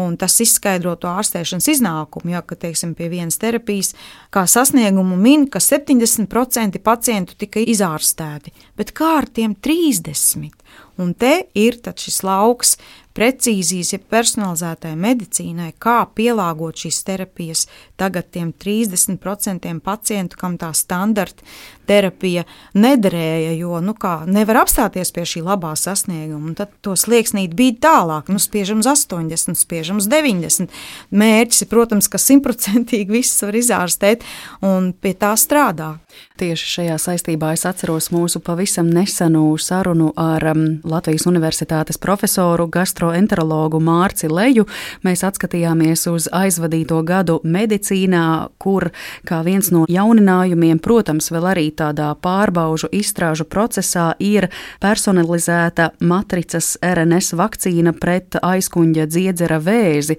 [0.02, 3.92] un tas izskaidro to ārstēšanas iznākumu, ja, ka, teiksim, pie vienas terapijas
[4.32, 10.62] kā sasniegumu min, ka 70% pacientu tika izārstēti, bet kā ar tiem 30%?
[11.00, 12.76] Un te ir šis lauks
[13.16, 17.66] precīzijas, ja personalizētai medicīnai, kā pielāgot šīs terapijas
[18.00, 21.44] tagad tiem 30% pacientu, kam tā standarta
[21.86, 22.44] terapija
[22.78, 26.54] nederēja, jo nu kā, nevar apstāties pie šī labā sasnieguma.
[26.58, 30.70] Tad to slieksnīt bija tālāk, nu spiežam uz 80, spiežam uz 90.
[31.10, 34.26] Mērķis ir, protams, ka simtprocentīgi viss var izārstēt
[34.64, 35.94] un pie tā strādā.
[36.40, 42.68] Tieši šajā saistībā es atceros mūsu pavisam nesenu sarunu ar um, Latvijas Universitātes profesoru,
[43.02, 44.66] gastroenterologu Mārci Leju.
[45.02, 48.90] Mēs atskatījāmies uz aizvadīto gadu medicīnā, kur
[49.26, 54.48] kā viens no jauninājumiem, protams, vēl arī tādā pārbaužu izstrāžu procesā ir
[54.80, 60.18] personalizēta matricas RNS vakcīna pret aizkuņģa dziedzera vēzi.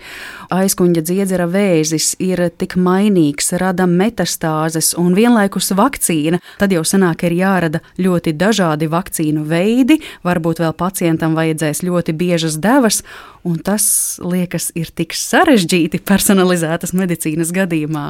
[0.52, 6.42] Aizkuņģa dziedzera vēzis ir tik mainīgs, rada metastāzes un vienlaikus vakcīna.
[6.60, 12.60] Tad jau sanāk, ir jārada ļoti dažādi vakcīnu veidi, varbūt vēl pacientam vajadzēs ļoti biežas
[12.74, 13.02] devas,
[13.46, 13.86] un tas
[14.24, 18.06] liekas ir tik sarežģīti personalizētas medicīnas gadījumā.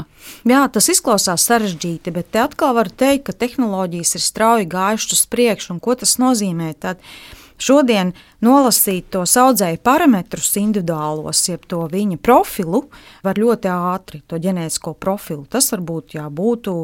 [0.49, 5.23] Jā, tas izklausās sarežģīti, bet te atkal var teikt, ka tehnoloģijas ir strauji gājušas uz
[5.33, 6.73] priekšu, un ko tas nozīmē?
[6.79, 7.01] Tad
[7.61, 12.83] šodien nolasīt tos audzēju parametrus individuālos, jeb to viņa profilu,
[13.23, 15.45] var ļoti ātri, to ģenētisko profilu.
[15.49, 16.75] Tas varbūt jā, būtu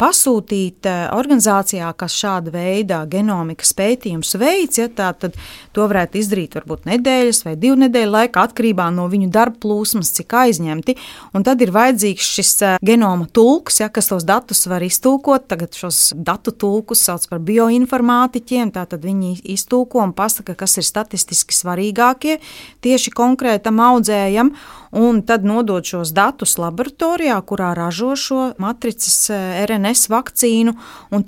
[0.00, 5.36] pasūtīt eh, organizācijā, kas šāda veida genomikas pētījums veids, ja tā, tad
[5.74, 10.36] to varētu izdarīt varbūt nedēļas vai divu nedēļu laikā, atkarībā no viņu darba plūsmas, cik
[10.44, 10.96] aizņemti.
[11.34, 15.48] Un tad ir vajadzīgs šis eh, genoma tulks, ja, kas tos datus var iztulkot.
[15.48, 21.07] Tagad šos datu tulkus sauc par bioinformātiķiem, tātad viņi iztulko un pasaka, kas ir statistiski
[21.08, 22.38] statistiski svarīgākie
[22.84, 24.52] tieši konkrētam audzējam,
[24.92, 30.74] un tad nodot šos datus laboratorijā, kurā ražo šo matricas eh, RNS vakcīnu.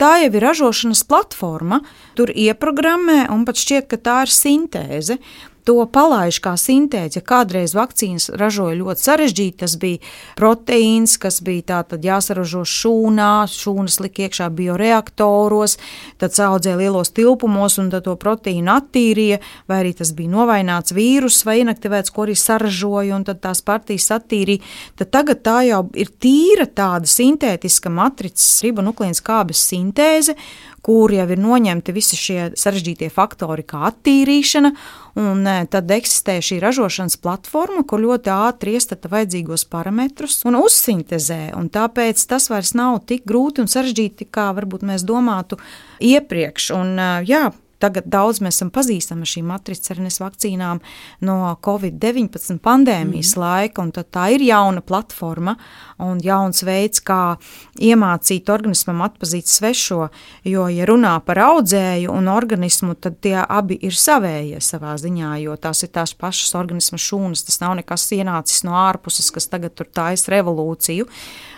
[0.00, 1.80] Tā jau ir ražošanas platforma.
[2.16, 5.18] Tur ieprogrammē, un pat šķiet, ka tā ir sintēze.
[5.64, 7.20] To palaiž kā sintēzi.
[7.20, 10.00] Ja kādreiz vakcīnas ražoja ļoti sarežģīti, tas bija
[10.38, 15.76] proteīns, kas bija tātad jāsaražo šūnā, šūnas lika iekšā bioreaktoros,
[16.20, 21.60] tad audzēja lielos tilpumos un to proteīnu attīrīja, vai arī tas bija novaināts vīrus vai
[21.64, 24.64] inaktivēts, ko arī saražoja un tad tās partijas attīrīja.
[25.00, 30.36] Tad tagad tā jau ir tīra tāda sintētiska matricas ribonukleīnas kābes sintēze,
[30.84, 34.72] kur jau ir noņemti visi šie sarežģītie faktori, kā attīrīšana,
[35.20, 41.42] un e, tad eksistē šī ražošanas platforma, kur ļoti ātri iestata vajadzīgos parametrus un uzsintezē,
[41.58, 45.60] un tāpēc tas vairs nav tik grūti un sarežģīti, kā varbūt mēs domātu
[46.00, 46.70] iepriekš.
[46.76, 47.48] Un, e, jā,
[47.80, 50.82] Tagad daudz mēs esam pazīstami ar šīm matricārnes vakcīnām
[51.26, 53.40] no Covid-19 pandēmijas mm.
[53.40, 55.56] laika, un tā ir jauna platforma
[56.00, 57.36] un jauns veids, kā
[57.80, 60.08] iemācīt organismam atpazīt svešo.
[60.48, 65.56] Jo, ja runā par audzēju un organismu, tad tie abi ir savējie savā ziņā, jo
[65.60, 67.46] tās ir tās pašas organisma šūnas.
[67.48, 71.08] Tas nav nekas ienācis no ārpuses, kas tagad tur taisa revolūciju.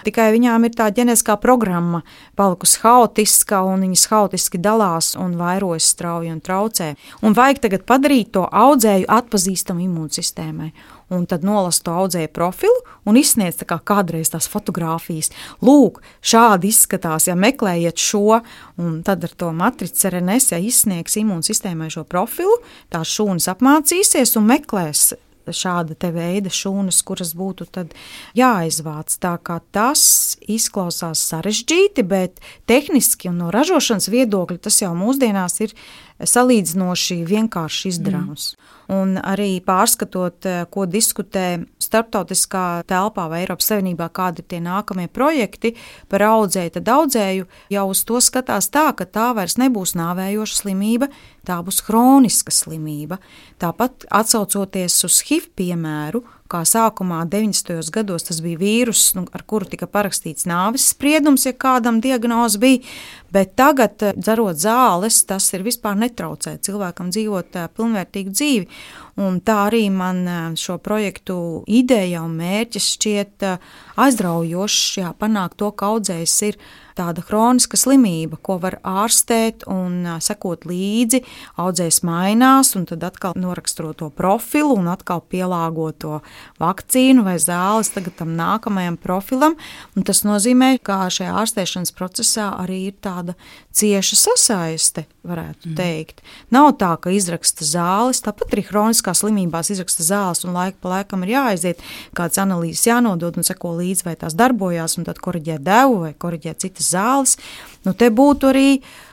[0.07, 2.03] Tikai viņām ir tā ģenētiskā programma
[2.39, 6.95] palikusi haotiska, un viņas haotiski dalās un vairojas strauji un traucē.
[7.23, 10.73] Un vajag tagad padarīt to audzēju atpazīstamu imūnsistēmai
[11.13, 15.31] un tad nolasu to audzēju profilu un izsniedz kā kādreiz tās fotogrāfijas.
[15.65, 18.41] Lūk, šādi izskatās, ja meklējat šo,
[18.81, 22.57] un tad ar to matricu RNS, ja izsniegs imūnsistēmai šo profilu,
[22.93, 25.13] tās šūnas apmācīsies un meklēs
[25.51, 27.67] šāda veida šūnas, kuras būtu
[28.39, 29.17] jāizvāc.
[29.19, 35.75] Tā kā tas izklausās sarežģīti, bet tehniski un no ražošanas viedokļa tas jau mūsdienās ir
[36.23, 38.53] salīdzinoši vienkārši izdarāms.
[38.53, 38.69] Mm.
[38.93, 45.09] Un arī pārskatot, eh, ko diskutē starptautiskā telpā vai Eiropas Savienībā, kādi ir tie nākamie
[45.09, 45.75] projekti
[46.09, 51.09] par audzēju, tad audzēju jau uz to skatās tā, ka tā vairs nebūs nāvējoša slimība,
[51.47, 53.19] tā būs hroniska slimība.
[53.63, 57.89] Tāpat atsaucoties uz HIV piemēru, kā sākumā 90.
[57.95, 62.83] gados tas bija vīrus, nu, ar kuru tika parakstīts nāves spriedums, ja kādam diagnoze bija,
[63.33, 68.69] bet tagad, eh, dzerot zāles, tas ir vispār netraucē cilvēkam dzīvot eh, pilnvērtīgu dzīvi.
[69.23, 73.49] Un tā arī man eh, šo projektu ideja un mērķis šķiet
[73.97, 76.61] aizraujošs, jā, panākt to, ka audzējs ir
[76.99, 81.23] tāda kroniska slimība, ko var ārstēt un sekot līdzi.
[81.63, 86.21] Audzējs mainās, un tad atkal noraksturo to profilu un atkal pielāgo to
[86.63, 89.57] vakcīnu vai zāles tam nākamajam profilam.
[89.97, 93.37] Un tas nozīmē, ka šajā ārstēšanas procesā arī ir tāda
[93.73, 95.75] cieša sasaiste, varētu mm.
[95.79, 96.23] teikt.
[96.55, 101.23] Nav tā, ka izraksta zāles, tāpat arī kroniskās slimībās izraksta zāles, un laika pa laikam
[101.27, 101.83] ir jāaiziet,
[102.17, 106.57] kādas analīzes jānodod un seko līdzi, vai tās darbojās, un tad korģē devu vai korģē
[106.65, 107.37] citas zāles.
[107.83, 108.69] Nu, te būtu arī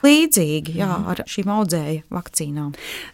[0.06, 1.08] līdzīgi jā, mhm.
[1.10, 2.70] ar šīm audzēju vakcīnām.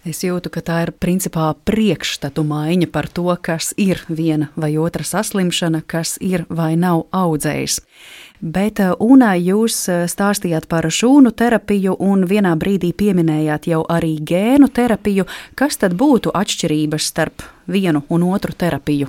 [0.08, 5.06] Es jūtu, ka tā ir principā priekšstatu maiņa par to, kas ir viena vai otra
[5.06, 7.80] saslimšana, kas ir vai nav audzējs.
[8.40, 14.18] Bet, uh, Unai, jūs uh, stāstījāt par šūnu terapiju un vienā brīdī pieminējāt jau arī
[14.20, 15.24] gēnu terapiju.
[15.56, 19.08] Kas tad būtu atšķirības starp vienu un otru terapiju?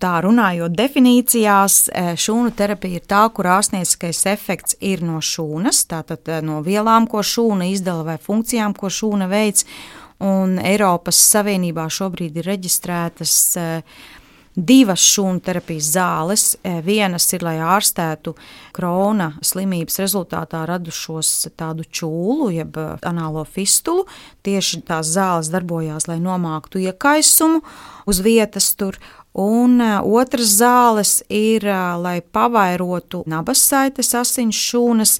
[0.00, 6.30] Tā runājot definīcijās, uh, šūnu terapija ir tā, kur ārstnieciskais efekts ir no šūnas, tātad
[6.46, 9.66] no vielām, ko šūna izdala vai funkcijām, ko šūna veids.
[10.20, 14.00] Un Eiropas Savienībā šobrīd ir reģistrētas uh,
[14.56, 16.44] divas šūnu terapijas zāles.
[16.62, 18.34] E, vienas ir, lai ārstētu
[18.76, 24.06] krona slimības rezultātā radušos tādu čūlu, jeb anālo fistulu.
[24.46, 27.62] Tieši tās zāles darbojās, lai nomāktu iekaisumu
[28.10, 28.98] uz vietas tur.
[29.38, 35.18] Un e, otras zāles ir, e, lai pavairotu nabasaites asins šūnas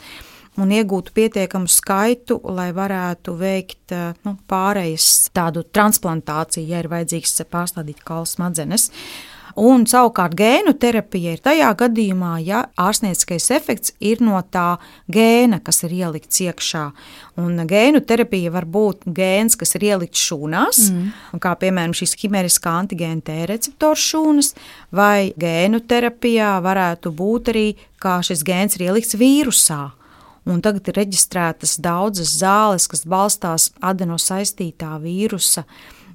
[0.58, 3.94] un iegūtu pietiekamu skaitu, lai varētu veikt
[4.26, 8.90] nu, pārējas tādu transplantāciju, ja ir vajadzīgs pārstādīt kaulu smadzenes.
[9.58, 14.78] Un savukārt gēnu terapija ir tajā gadījumā, ja ārstnieciskais efekts ir no tā
[15.10, 16.84] gēna, kas ir ielikts iekšā.
[17.42, 21.38] Un gēnu terapija var būt gēns, kas ir ielikts šūnās, mm.
[21.42, 24.54] kā piemēram šīs ķimeriskā antigēna T receptora šūnas,
[24.94, 27.68] vai gēnu terapijā varētu būt arī,
[28.00, 29.88] kā šis gēns ir ielikts vīrusā.
[30.50, 35.62] Un tagad ir reģistrētas daudzas zāles, kas balstās adenosaistītā vīrusa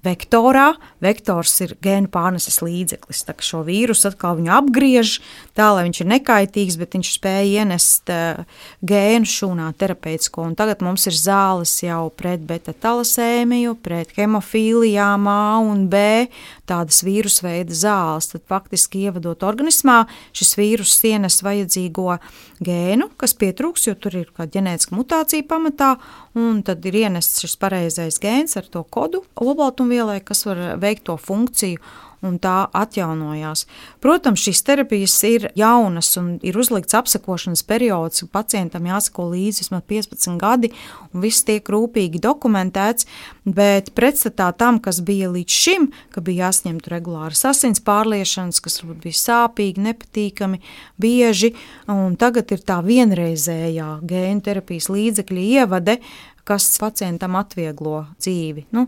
[0.06, 0.76] vektorā.
[1.04, 3.24] Vektors ir gēnu pārneses līdzeklis.
[3.28, 5.20] Tā kā šo vīrusu atkal apgriež
[5.58, 8.44] tā, lai viņš ir nekaitīgs, bet viņš spēja ienest uh,
[8.86, 10.46] gēnu šūnā terapeitisko.
[10.50, 16.28] Un tagad mums ir zāles jau pret beta-talasēmiju, pret hemofīlijām A un B,
[16.70, 18.32] tādas vīrusu veida zāles.
[18.34, 20.04] Tad faktiski ievadot organismā,
[20.36, 22.20] šis vīrus ienes vajadzīgo
[22.66, 25.96] gēnu, kas pietrūks, jo tur ir kāda ģenētiska mutācija pamatā,
[26.36, 31.08] un tad ir ienests šis pareizais gēns ar to kodu olbaltumvielu degvielai, kas var veikt
[31.08, 31.80] to funkciju
[32.26, 33.68] un tā atjaunojās.
[34.02, 38.24] Protams, šīs terapijas ir jaunas un ir uzlikts apsekošanas periods.
[38.34, 40.72] Pacientam jāsako līdzi vismaz 15 gadi,
[41.14, 43.06] un viss tiek rūpīgi dokumentēts.
[43.46, 49.22] Bet pretstatā tam, kas bija līdz šim, ka bija jāsņem regulāras asins pārliešanas, kas bija
[49.22, 50.64] sāpīgi, nepatīkami,
[50.98, 51.54] bieži,
[51.92, 56.00] un tagad ir tā vienreizējā gēnu terapijas līdzekļa ievade,
[56.46, 58.68] kas pacientam atvieglo dzīvi.
[58.76, 58.88] Nu,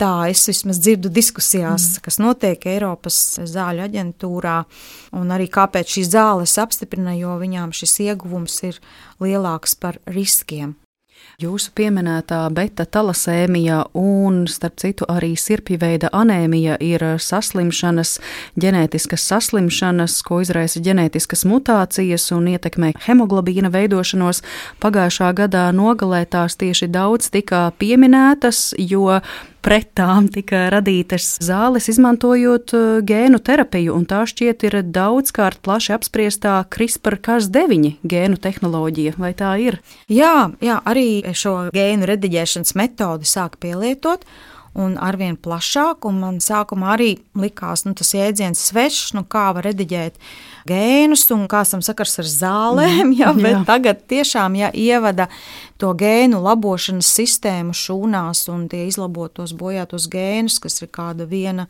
[0.00, 2.02] Tā es vismaz dzirdu diskusijās, mm.
[2.06, 4.56] kas notiek Eiropas zāļu aģentūrā,
[5.20, 8.80] un arī kāpēc šīs zāles apstiprina, jo viņām šis ieguvums ir
[9.20, 10.78] lielāks par riskiem.
[11.40, 15.78] Jūsu pieminētā beta talasēmija un, starp citu, arī sirpju
[16.12, 18.18] anēmija ir saslimšanas,
[18.60, 24.42] ģenētiskas saslimšanas, ko izraisa ģenētiskas mutācijas un ietekmē hemoglobīna veidošanos.
[24.80, 29.20] Pagājušā gadā nogalē tās tieši daudz tika pieminētas, jo
[29.64, 35.94] pret tām tika radītas zāles, izmantojot uh, gēnu terapiju, un tā šķiet ir daudzkārt plaši
[35.96, 39.16] apspriestā CRISPR-Cas9 gēnu tehnoloģija.
[39.20, 39.80] Vai tā ir?
[40.10, 44.26] Jā, jā arī šo gēnu rediģēšanas metodi sāk pielietot
[44.74, 46.06] un arvien plašāk.
[46.08, 50.18] Un man sākumā arī likās, nu, tas jēdziens svešs, nu, kā var rediģēt
[50.68, 53.14] gēnus un kāds tam sakars ar zālēm.
[53.20, 53.64] Jā, bet jā.
[53.68, 55.28] tagad tiešām ja, ievada
[55.80, 61.66] to gēnu labošanas sistēmu šūnās un tie izlabotos bojātos gēnus, kas ir kāda viena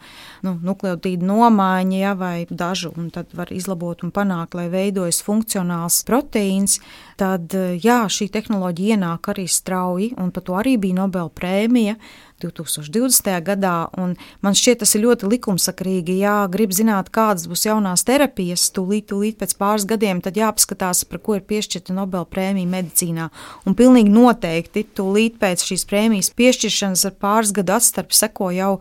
[0.46, 6.02] nu, nukleotīda nomaiņa ja, vai dažu, un tad var izlabot un panākt, lai veidojas funkcionāls
[6.08, 6.80] proteīns.
[7.20, 11.96] Tad jā, šī tehnoloģija ienāk arī strauji, un par to arī bija Nobel prēmija
[12.42, 13.30] 2020.
[13.46, 13.74] gadā.
[14.44, 16.18] Man šķiet, tas ir ļoti likumsakrīgi.
[16.22, 21.22] Jā, grib zināt, kādas būs jaunās terapijas, tūlīt, tūlīt pēc pāris gadiem, tad jāpaskatās, par
[21.24, 23.28] ko ir piešķirta Nobel prēmija medicīnā.
[23.68, 28.72] Un pilnīgi noteikti tūlīt pēc šīs prēmijas piešķiršanas ar pāris gadu atstarpi seko jau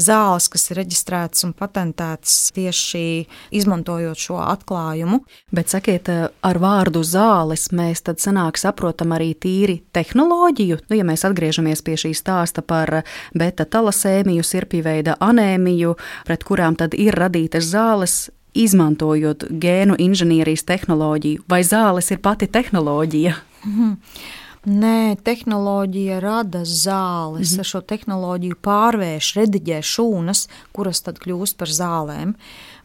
[0.00, 3.04] zāles, kas ir reģistrētas un patentētas tieši
[3.58, 5.22] izmantojot šo atklājumu.
[5.54, 10.82] Bet sakiet, ar vārdu zāles mēs tad sanāk saprotam arī tīri tehnoloģiju.
[10.88, 13.00] Nu, ja mēs atgriežamies pie šī stāsta par
[13.34, 15.94] beta talasēmiju, sirpīveida anēmiju,
[16.26, 18.28] pret kurām tad ir radītas zāles,
[18.58, 23.34] izmantojot gēnu inženierijas tehnoloģiju, vai zāles ir pati tehnoloģija?
[24.68, 27.52] Nē, tehnoloģija rada zāles.
[27.52, 27.58] Mm -hmm.
[27.58, 32.34] Ar šo tehnoloģiju pārvērš, rediģē šūnas, kuras tad kļūst par zālēm.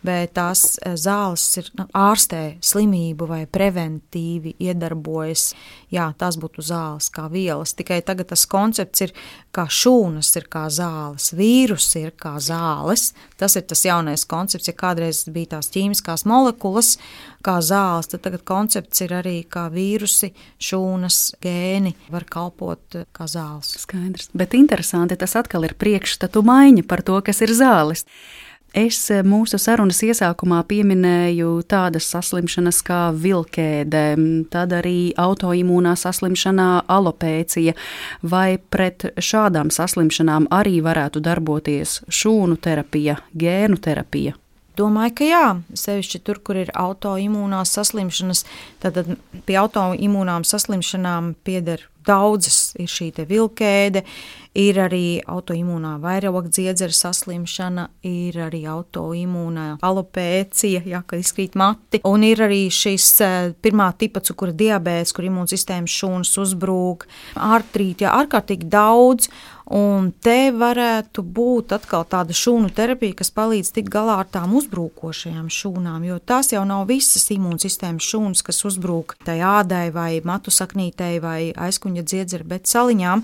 [0.04, 5.52] Bet tās e, zāles ir nu, ārstē slimību vai preventīvi iedarbojas.
[5.94, 7.76] Jā, tās būtu zāles kā vielas.
[7.78, 9.14] Tikai tagad tas koncepts ir,
[9.54, 13.12] kā šūnas ir kā zāles, vīrusi ir kā zāles.
[13.40, 14.72] Tas ir tas jaunais koncepts.
[14.72, 16.98] Ja kādreiz bija tās ķīmiskās molekulas,
[17.44, 20.34] kā zāles, tad tagad koncepts ir arī kā vīrusi,
[20.64, 23.76] šūnas, gēni gēni var kalpot eh, kā zāles.
[23.84, 24.32] Skaidrs.
[24.34, 28.06] Bet interesanti, tas atkal ir priekšstatu maiņa par to, kas ir zāles.
[28.74, 34.02] Es eh, mūsu sarunas iesākumā pieminēju tādas saslimšanas kā vilkēde,
[34.50, 37.76] tad arī autoimūnā saslimšanā alopēcija,
[38.26, 44.34] vai pret šādām saslimšanām arī varētu darboties šūnu terapija, gēnu terapija.
[44.74, 45.48] Domāju, ka jā,
[45.78, 48.42] sevišķi tur, kur ir autoimūnās saslimšanas,
[48.82, 49.04] tad
[49.46, 52.74] pie autoimūnām saslimšanām pieder daudzas.
[52.80, 54.04] Ir šī vilkēde,
[54.58, 62.44] ir arī autoimūnā vairogdziedzera saslimšana, ir arī autoimūnā alopēcija, ja, kad izkrīt mati, un ir
[62.46, 69.32] arī šis eh, pirmā tipa cukura diabēts, kur imūnsistēmas šūnas uzbrūk, artrīti, ja, ārkārtīgi daudz.
[69.72, 75.48] Un te varētu būt atkal tāda šūnu terapija, kas palīdz tikt galā ar tām uzbrukošajām
[75.48, 81.22] šūnām, jo tās jau nav visas imūnsistēmas šūnas, kas uzbrūk tai ādai vai matu saknītei
[81.24, 83.24] vai aizkuņa dziedzera, bet saliņām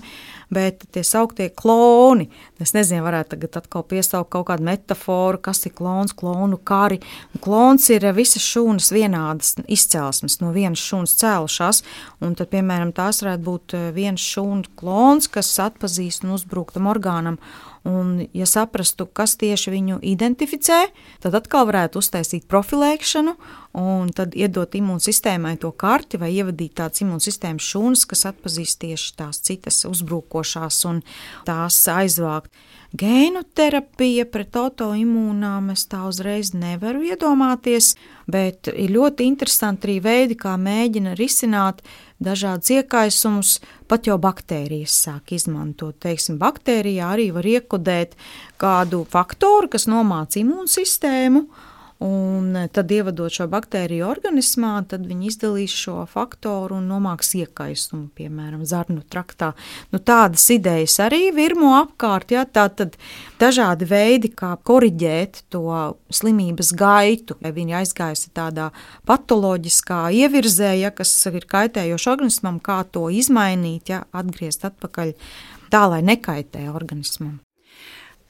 [0.50, 2.26] bet tie sauktie kloni,
[2.60, 6.98] es nezinu, varētu tagad atkal piesaukt kaut kādu metaforu, kas ir klons, klonu kari.
[7.42, 11.82] Klons ir visas šūnas vienādas izcelsmes, no vienas šūnas cēlušās,
[12.26, 16.86] un tad, piemēram, tās varētu būt eh, viens šūnu klons, kas atpazīst un uzbruk tam
[16.90, 17.40] orgānam.
[17.88, 20.82] Un, ja saprastu, kas tieši viņu identificē,
[21.24, 23.36] tad atkal varētu uztaisīt profilēšanu
[23.80, 29.40] un tad iedot imūnsistēmai to karti vai ievadīt tādas imūnsistēmas šūnas, kas atpazīst tieši tās
[29.46, 31.00] citas uzbrukošās un
[31.48, 32.52] tās aizvākt.
[32.90, 37.92] Gēnu terapija pret autoimūnām es tā uzreiz nevaru iedomāties,
[38.26, 41.84] bet ir ļoti interesanti arī veidi, kā mēģina risināt
[42.20, 43.56] dažādas iekaisumus,
[43.90, 45.96] pat jau baktērijas sāk izmantot.
[46.02, 48.16] Teiksim, baktērijā arī var iekodēt
[48.60, 51.46] kādu faktoru, kas nomāca imūnsistēmu,
[52.00, 58.62] Un tad, ievadot šo baktēriju organismā, tad viņi izdalīs šo faktoru un nomāks iekaisumu, piemēram,
[58.64, 59.50] zarnu traktā.
[59.92, 62.32] Nu, tādas idejas arī virmo apkārt.
[62.32, 62.46] Ja?
[62.48, 62.96] Tā tad
[63.42, 65.66] dažādi veidi, kā koriģēt to
[66.08, 67.36] slimības gaitu.
[67.44, 68.70] Vai viņa aizgājusi tādā
[69.04, 75.12] patoloģiskā ievirzē, ja, kas ir kaitējoši organismam, kā to izmainīt, ja, atgriezt atpakaļ
[75.68, 77.42] tā, lai nekaitē organismam.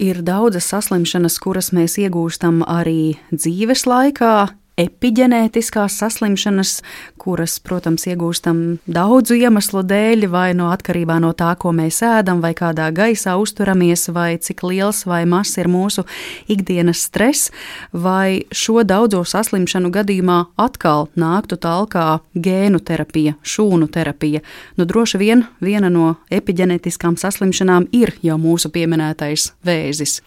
[0.01, 4.33] Ir daudzas saslimšanas, kuras mēs iegūstam arī dzīves laikā,
[4.81, 6.81] epigenētiskās saslimšanas,
[7.21, 8.61] kuras, protams, iegūstam
[8.91, 14.09] daudzu iemeslu dēļ, vai no atkarībā no tā, ko mēs ēdam, vai kādā gaisā uzturamies,
[14.15, 16.07] vai cik liels vai mazs ir mūsu
[16.51, 17.53] ikdienas stress,
[17.93, 21.97] vai šo daudzo saslimšanu gadījumā atkal nāktu tālāk
[22.35, 24.43] gēnu terapija, šūnu terapija.
[24.81, 30.21] Nu, droši vien viena no epigenētiskām saslimšanām ir jau mūsu pieminētais vēzis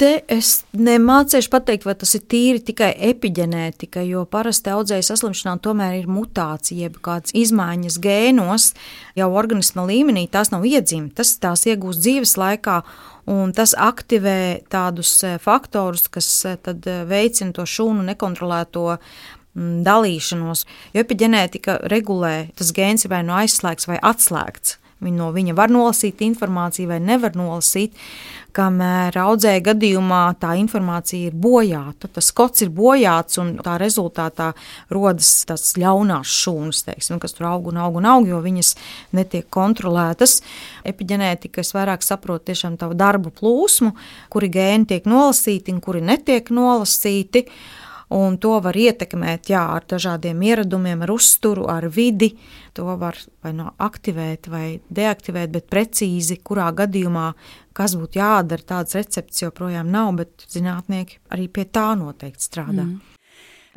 [0.00, 5.98] te es nemācīšu pateikt, vai tas ir tīri tikai epigenētika, jo parasti audzēju saslimšanām tomēr
[5.98, 8.70] ir mutācija, jeb kādas izmaiņas gēnos
[9.18, 10.26] jau organisma līmenī.
[10.32, 12.80] Tās nav iedzimtas, tās iegūst dzīves laikā.
[13.30, 18.96] Un tas aktivē tādus eh, faktorus, kas eh, eh, veicina to šūnu nekontrolēto
[19.86, 20.64] dalīšanos.
[20.94, 24.78] Jo epigenētika regulē, tas gēns ir vai nu no aizslēgts vai atslēgts.
[25.00, 27.96] Viņa no viņa var nolasīt informāciju vai nevar nolasīt,
[28.54, 32.10] kamēr audzēja gadījumā tā informācija ir bojāta.
[32.12, 34.50] Tas kods ir bojāts un tā rezultātā
[34.92, 38.74] rodas tas ļaunās šūnas, teiksim, kas tur aug un aug un aug, jo viņas
[39.16, 40.40] netiek kontrolētas.
[40.88, 43.94] Epigenētika es vairāk saprotu tiešām tavu darbu plūsmu,
[44.32, 47.46] kuri gēni tiek nolasīti un kuri netiek nolasīti.
[48.10, 52.32] Un to var ietekmēt jā, ar dažādiem ieradumiem, ar uzturu, ar vidi.
[52.74, 57.28] To var vai no aktivēt vai deaktivēt, bet precīzi, kurā gadījumā,
[57.76, 62.86] kas būtu jādara, tādas receptes joprojām nav, bet zinātnieki arī pie tā noteikti strādā.
[62.86, 63.00] Mm.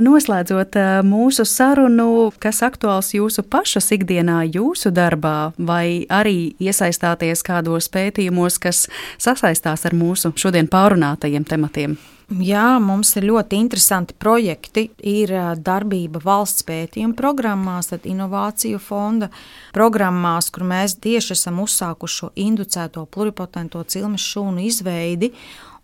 [0.01, 7.91] Noslēdzot eh, mūsu sarunu, kas aktuāls jūsu pašas ikdienā, jūsu darbā, vai arī iesaistāties kādos
[7.93, 8.87] pētījumos, kas
[9.21, 11.93] sasaistās ar mūsu šodien pārunātajiem tematiem?
[12.41, 14.87] Jā, mums ir ļoti interesanti projekti.
[15.05, 19.29] Ir darbība valsts pētījuma programmās, tad inovāciju fonda
[19.75, 25.33] programmās, kur mēs tieši esam uzsākuši šo inducēto pluripotento cilmes šūnu izveidi.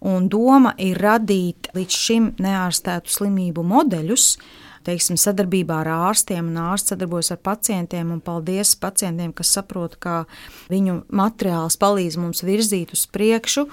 [0.09, 4.29] Un doma ir radīt līdz šim neārstētu slimību modeļus,
[4.89, 8.11] teiksim, sadarbībā ar ārstiem, un ārsts sadarbojas ar pacientiem.
[8.25, 10.23] Paldies pacientiem, kas saprot, kā
[10.71, 13.67] viņu materiāls palīdz mums virzīt uz priekšu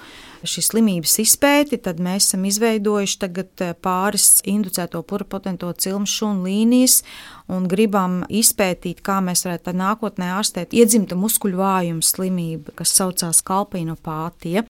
[0.47, 1.79] šīs slimības izpēti.
[1.83, 7.01] Tad mēs esam izveidojuši eh, pāris inducēto pluripotento cilmu šūnu līnijas
[7.51, 14.67] un gribam izpētīt, kā mēs varētu nākotnē ārstēt iedzimta muskuļu vājuma slimību, kas saucās kalpinopātija.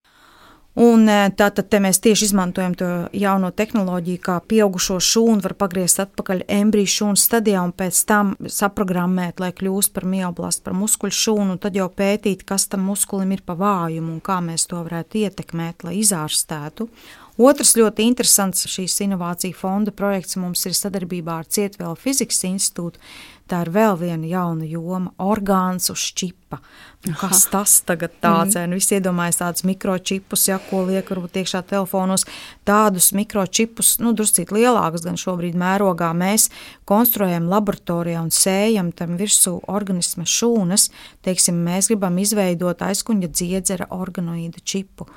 [0.77, 6.43] Un e, tātad mēs tieši izmantojam to jauno tehnoloģiju, kā pieaugušo šūnu var pagriezt atpakaļ
[6.53, 11.61] embriju šūnu stadijā un pēc tam saprogrammēt, lai kļūst par mioblastu, par muskuļu šūnu, un
[11.63, 15.87] tad jau pētīt, kas tam muskulim ir pa vājumu un kā mēs to varētu ietekmēt,
[15.87, 16.91] lai izārstētu.
[17.37, 23.01] Otrs ļoti interesants šīs inovāciju fonda projekts mums ir sadarbībā ar Cietvēlu fizikas institūtu.
[23.47, 26.59] Tā ir vēl viena jauna joma- orgāns uz čipa.
[27.05, 27.51] Nu, kas Aha.
[27.51, 28.55] tas tagad tāds?
[28.55, 28.73] Mm.
[28.73, 32.25] Visi iedomājas tādus mikročipus, ja ko liek varbūt iekšā telefonos.
[32.65, 36.49] Tādus mikročipus, nu, druscīt lielākus gan šobrīd mērogā mēs
[36.85, 40.89] konstruējam laboratorijā un sējam tam virsū organisma šūnas.
[41.23, 45.07] Teiksim, mēs gribam izveidot aizkuņa dziedzera organoīdu čipu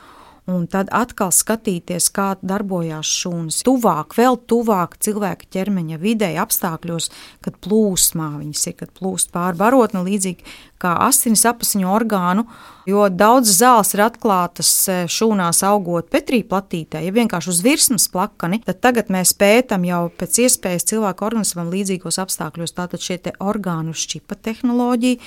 [0.48, 3.60] un tad atkal skatīties, kā darbojās šūnas.
[3.66, 7.10] Tuvāk, vēl tuvāk cilvēka ķermeņa vidē, apstākļos,
[7.44, 12.46] kad plūsmā viņas ir, kad plūst pāri barotne, līdzīgi kā asinis apziņu orgānu,
[12.88, 18.62] jo daudz zāles ir atklātas e, šūnās augot Petrī platītē, ja vienkārši uz virsmas plakani,
[18.64, 23.92] tad tagad mēs pētam jau pēc iespējas cilvēku organismam līdzīgos apstākļos, tātad šie te orgānu
[23.96, 25.20] šķipa tehnoloģija,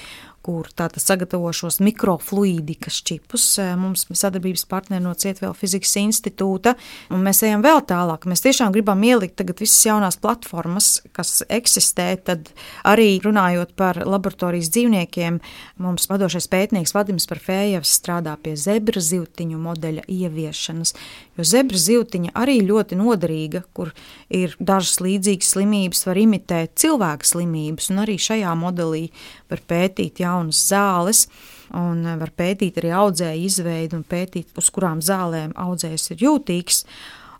[0.44, 3.46] kur tātad sagatavo šos mikrofluīdikas čipus.
[3.80, 6.76] Mums sadarbības partneri no Cietvēl fizikas institūta,
[7.14, 8.28] un mēs ejam vēl tālāk.
[8.30, 12.52] Mēs tiešām gribam ielikt tagad visas jaunās platformas, kas eksistē, tad
[12.88, 15.40] arī runājot par laboratorijas dzīvniekiem,
[15.84, 20.94] mums vadošais pētnieks Vadims Parfējevs strādā pie zebra zivtiņu modeļa ieviešanas,
[21.38, 23.94] jo zebra zivtiņa arī ļoti noderīga, kur
[24.34, 29.06] ir dažas līdzīgas slimības, var imitēt cilvēka slimības, un arī šajā modelī
[29.52, 31.26] var pētīt jaunas zāles.
[31.74, 36.84] Un var pētīt arī audzēju izveidu un pētīt, uz kurām zālēm audzējs ir jūtīgs.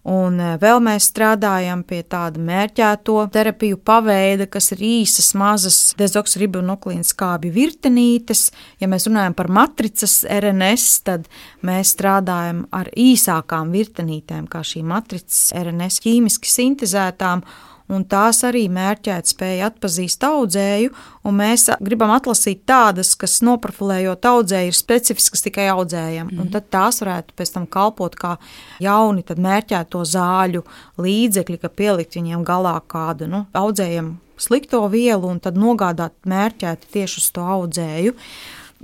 [0.04, 7.08] Un eh, vēl mēs strādājam pie tāda mērķēto terapiju paveida, kas ir īsas, mazas dezoksribonuklīna
[7.08, 8.50] skābju virtenītes.
[8.84, 11.30] Ja mēs runājam par matricas RNS, tad
[11.64, 17.46] mēs strādājam ar īsākām virtenītēm, kā šī matricas RNS ķīmiski sintēzētām
[17.92, 20.94] un tās arī mērķēt spēja atpazīt audzēju,
[21.28, 26.42] un mēs gribam atlasīt tādas, kas noprofilējot audzēju, ir specifiskas tikai audzējam, mm.
[26.44, 28.36] un tad tās varētu pēc tam kalpot kā
[28.84, 30.64] jauni mērķēto zāļu
[31.02, 37.22] līdzekļi, ka pielikt viņiem galā kādu nu, audzējam slikto vielu un tad nogādāt mērķēti tieši
[37.22, 38.18] uz to audzēju.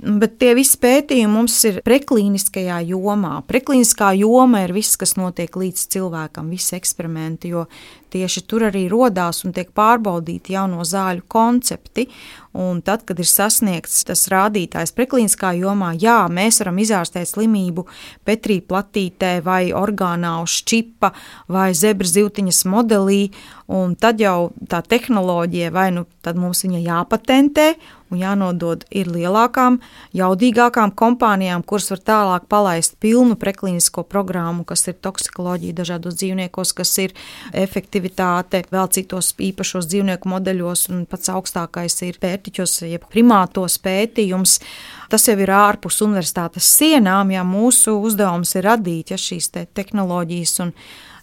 [0.00, 3.34] Bet tie visi pētījumi mums ir preklīniskajā jomā.
[3.44, 7.66] Preklīniskā joma ir viss, kas notiek līdz cilvēkam, visi eksperimenti, jo
[8.12, 12.08] tieši tur arī rodās un tiek pārbaudīti jauno zāļu koncepti.
[12.50, 17.84] Un tad, kad ir sasniegts tas rādītājs preklīniskā jomā, jā, mēs varam izārstēt slimību
[18.26, 21.12] Petrī platītē vai orgānā uz čipa
[21.46, 23.20] vai zebra zivtiņas modelī,
[23.70, 27.68] un tad jau tā tehnoloģija vai nu tad mums viņa jāpatentē
[28.10, 29.78] un jānodod ir lielākām,
[30.16, 36.96] jaudīgākām kompānijām, kuras var tālāk palaist pilnu preklīnisko programmu, kas ir toksikoloģija dažādos dzīvniekos, kas
[37.06, 37.14] ir
[38.00, 44.60] efektivitāte vēl citos īpašos dzīvnieku modeļos, un pats augstākais ir pērtiķos, jeb primātos pētījums.
[45.10, 50.60] Tas jau ir ārpus universitātes sienām, ja mūsu uzdevums ir radīt ja, šīs te tehnoloģijas
[50.64, 50.74] un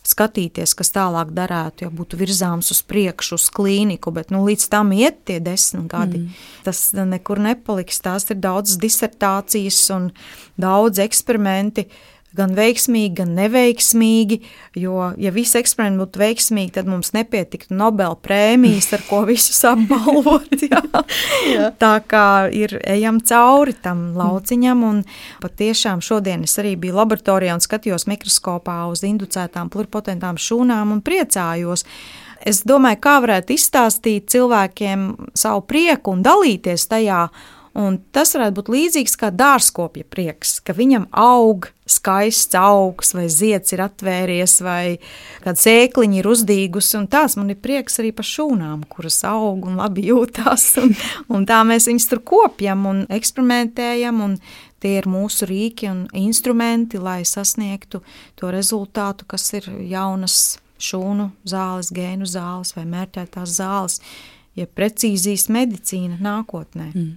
[0.07, 4.93] skatīties, kas tālāk darētu, ja būtu virzāms uz priekšu, uz klīniku, bet nu, līdz tam
[4.95, 6.21] iet tie desmit gadi.
[6.23, 6.45] Mm.
[6.63, 7.99] Tas nekur nepaliks.
[7.99, 10.11] Tās ir daudzas disertācijas un
[10.55, 11.89] daudz eksperimenti
[12.37, 14.39] gan veiksmīgi, gan neveiksmīgi.
[14.77, 20.53] Jo, ja visi eksperimenti būtu veiksmīgi, tad mums nepietiktu Nobela prēmijas, ar ko visus apbalvot.
[20.67, 20.83] Jā.
[21.55, 21.71] jā.
[21.81, 25.01] Tā kā ir ejam cauri tam lauciņam, un
[25.43, 31.85] patiešām šodien es arī biju laboratorijā un skatījos mikroskopā uz inducētām pluripotentām šūnām un priecājos.
[32.47, 37.27] Es domāju, kā varētu izstāstīt cilvēkiem savu prieku un dalīties tajā,
[37.77, 43.75] Un tas varētu būt līdzīgs kā dārzkopja prieks, ka viņam aug skaists augs, vai zieds
[43.75, 44.97] ir atvēries, vai
[45.43, 47.03] kāda sēkliņa ir uzdīgusi.
[47.11, 50.71] Tās man ir prieks arī par šūnām, kuras aug un labi jūtās.
[50.81, 50.95] Un,
[51.33, 54.23] un tā mēs viņus tur kopjam un eksperimentējam.
[54.25, 54.35] Un
[54.81, 58.01] tie ir mūsu rīki un instrumenti, lai sasniegtu
[58.37, 64.01] to rezultātu, kas ir jaunas šūnu zāles, gēnu zāles vai mērķētās zāles.
[64.57, 66.89] Ja precīzīs medicīna nākotnē.
[66.93, 67.15] Mm.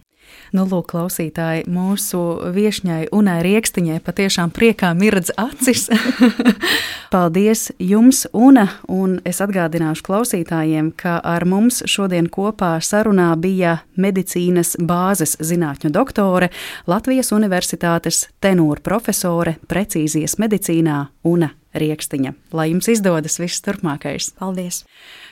[0.51, 2.21] Nu, lūk, klausītāji, mūsu
[2.55, 5.87] viesņai Unai Rieksniņai patiešām priekā mirdz acis.
[7.15, 14.77] Paldies jums, Una, un es atgādināšu klausītājiem, ka ar mums šodien kopā sarunā bija medicīnas
[14.83, 16.51] bāzes zinātņu doktore,
[16.91, 22.35] Latvijas Universitātes tenūra profesore precīzijas medicīnā Una Rieksniņa.
[22.59, 24.33] Lai jums izdodas viss turpmākais!
[24.39, 24.85] Paldies!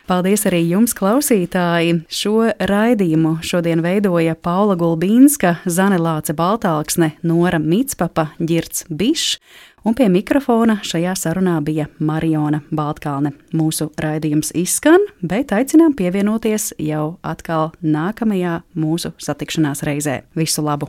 [0.08, 1.98] Paldies arī jums, klausītāji!
[2.08, 9.36] Šo raidījumu šodien veidoja Paula Gulbīnska, Zane Lāce Baltāksne, Nora Mitspapa, Girts Bišs,
[9.84, 13.34] un pie mikrofona šajā sarunā bija Mariona Baltkalne.
[13.52, 20.22] Mūsu raidījums izskan, bet aicinām pievienoties jau atkal nākamajā mūsu satikšanās reizē.
[20.32, 20.88] Visu labu!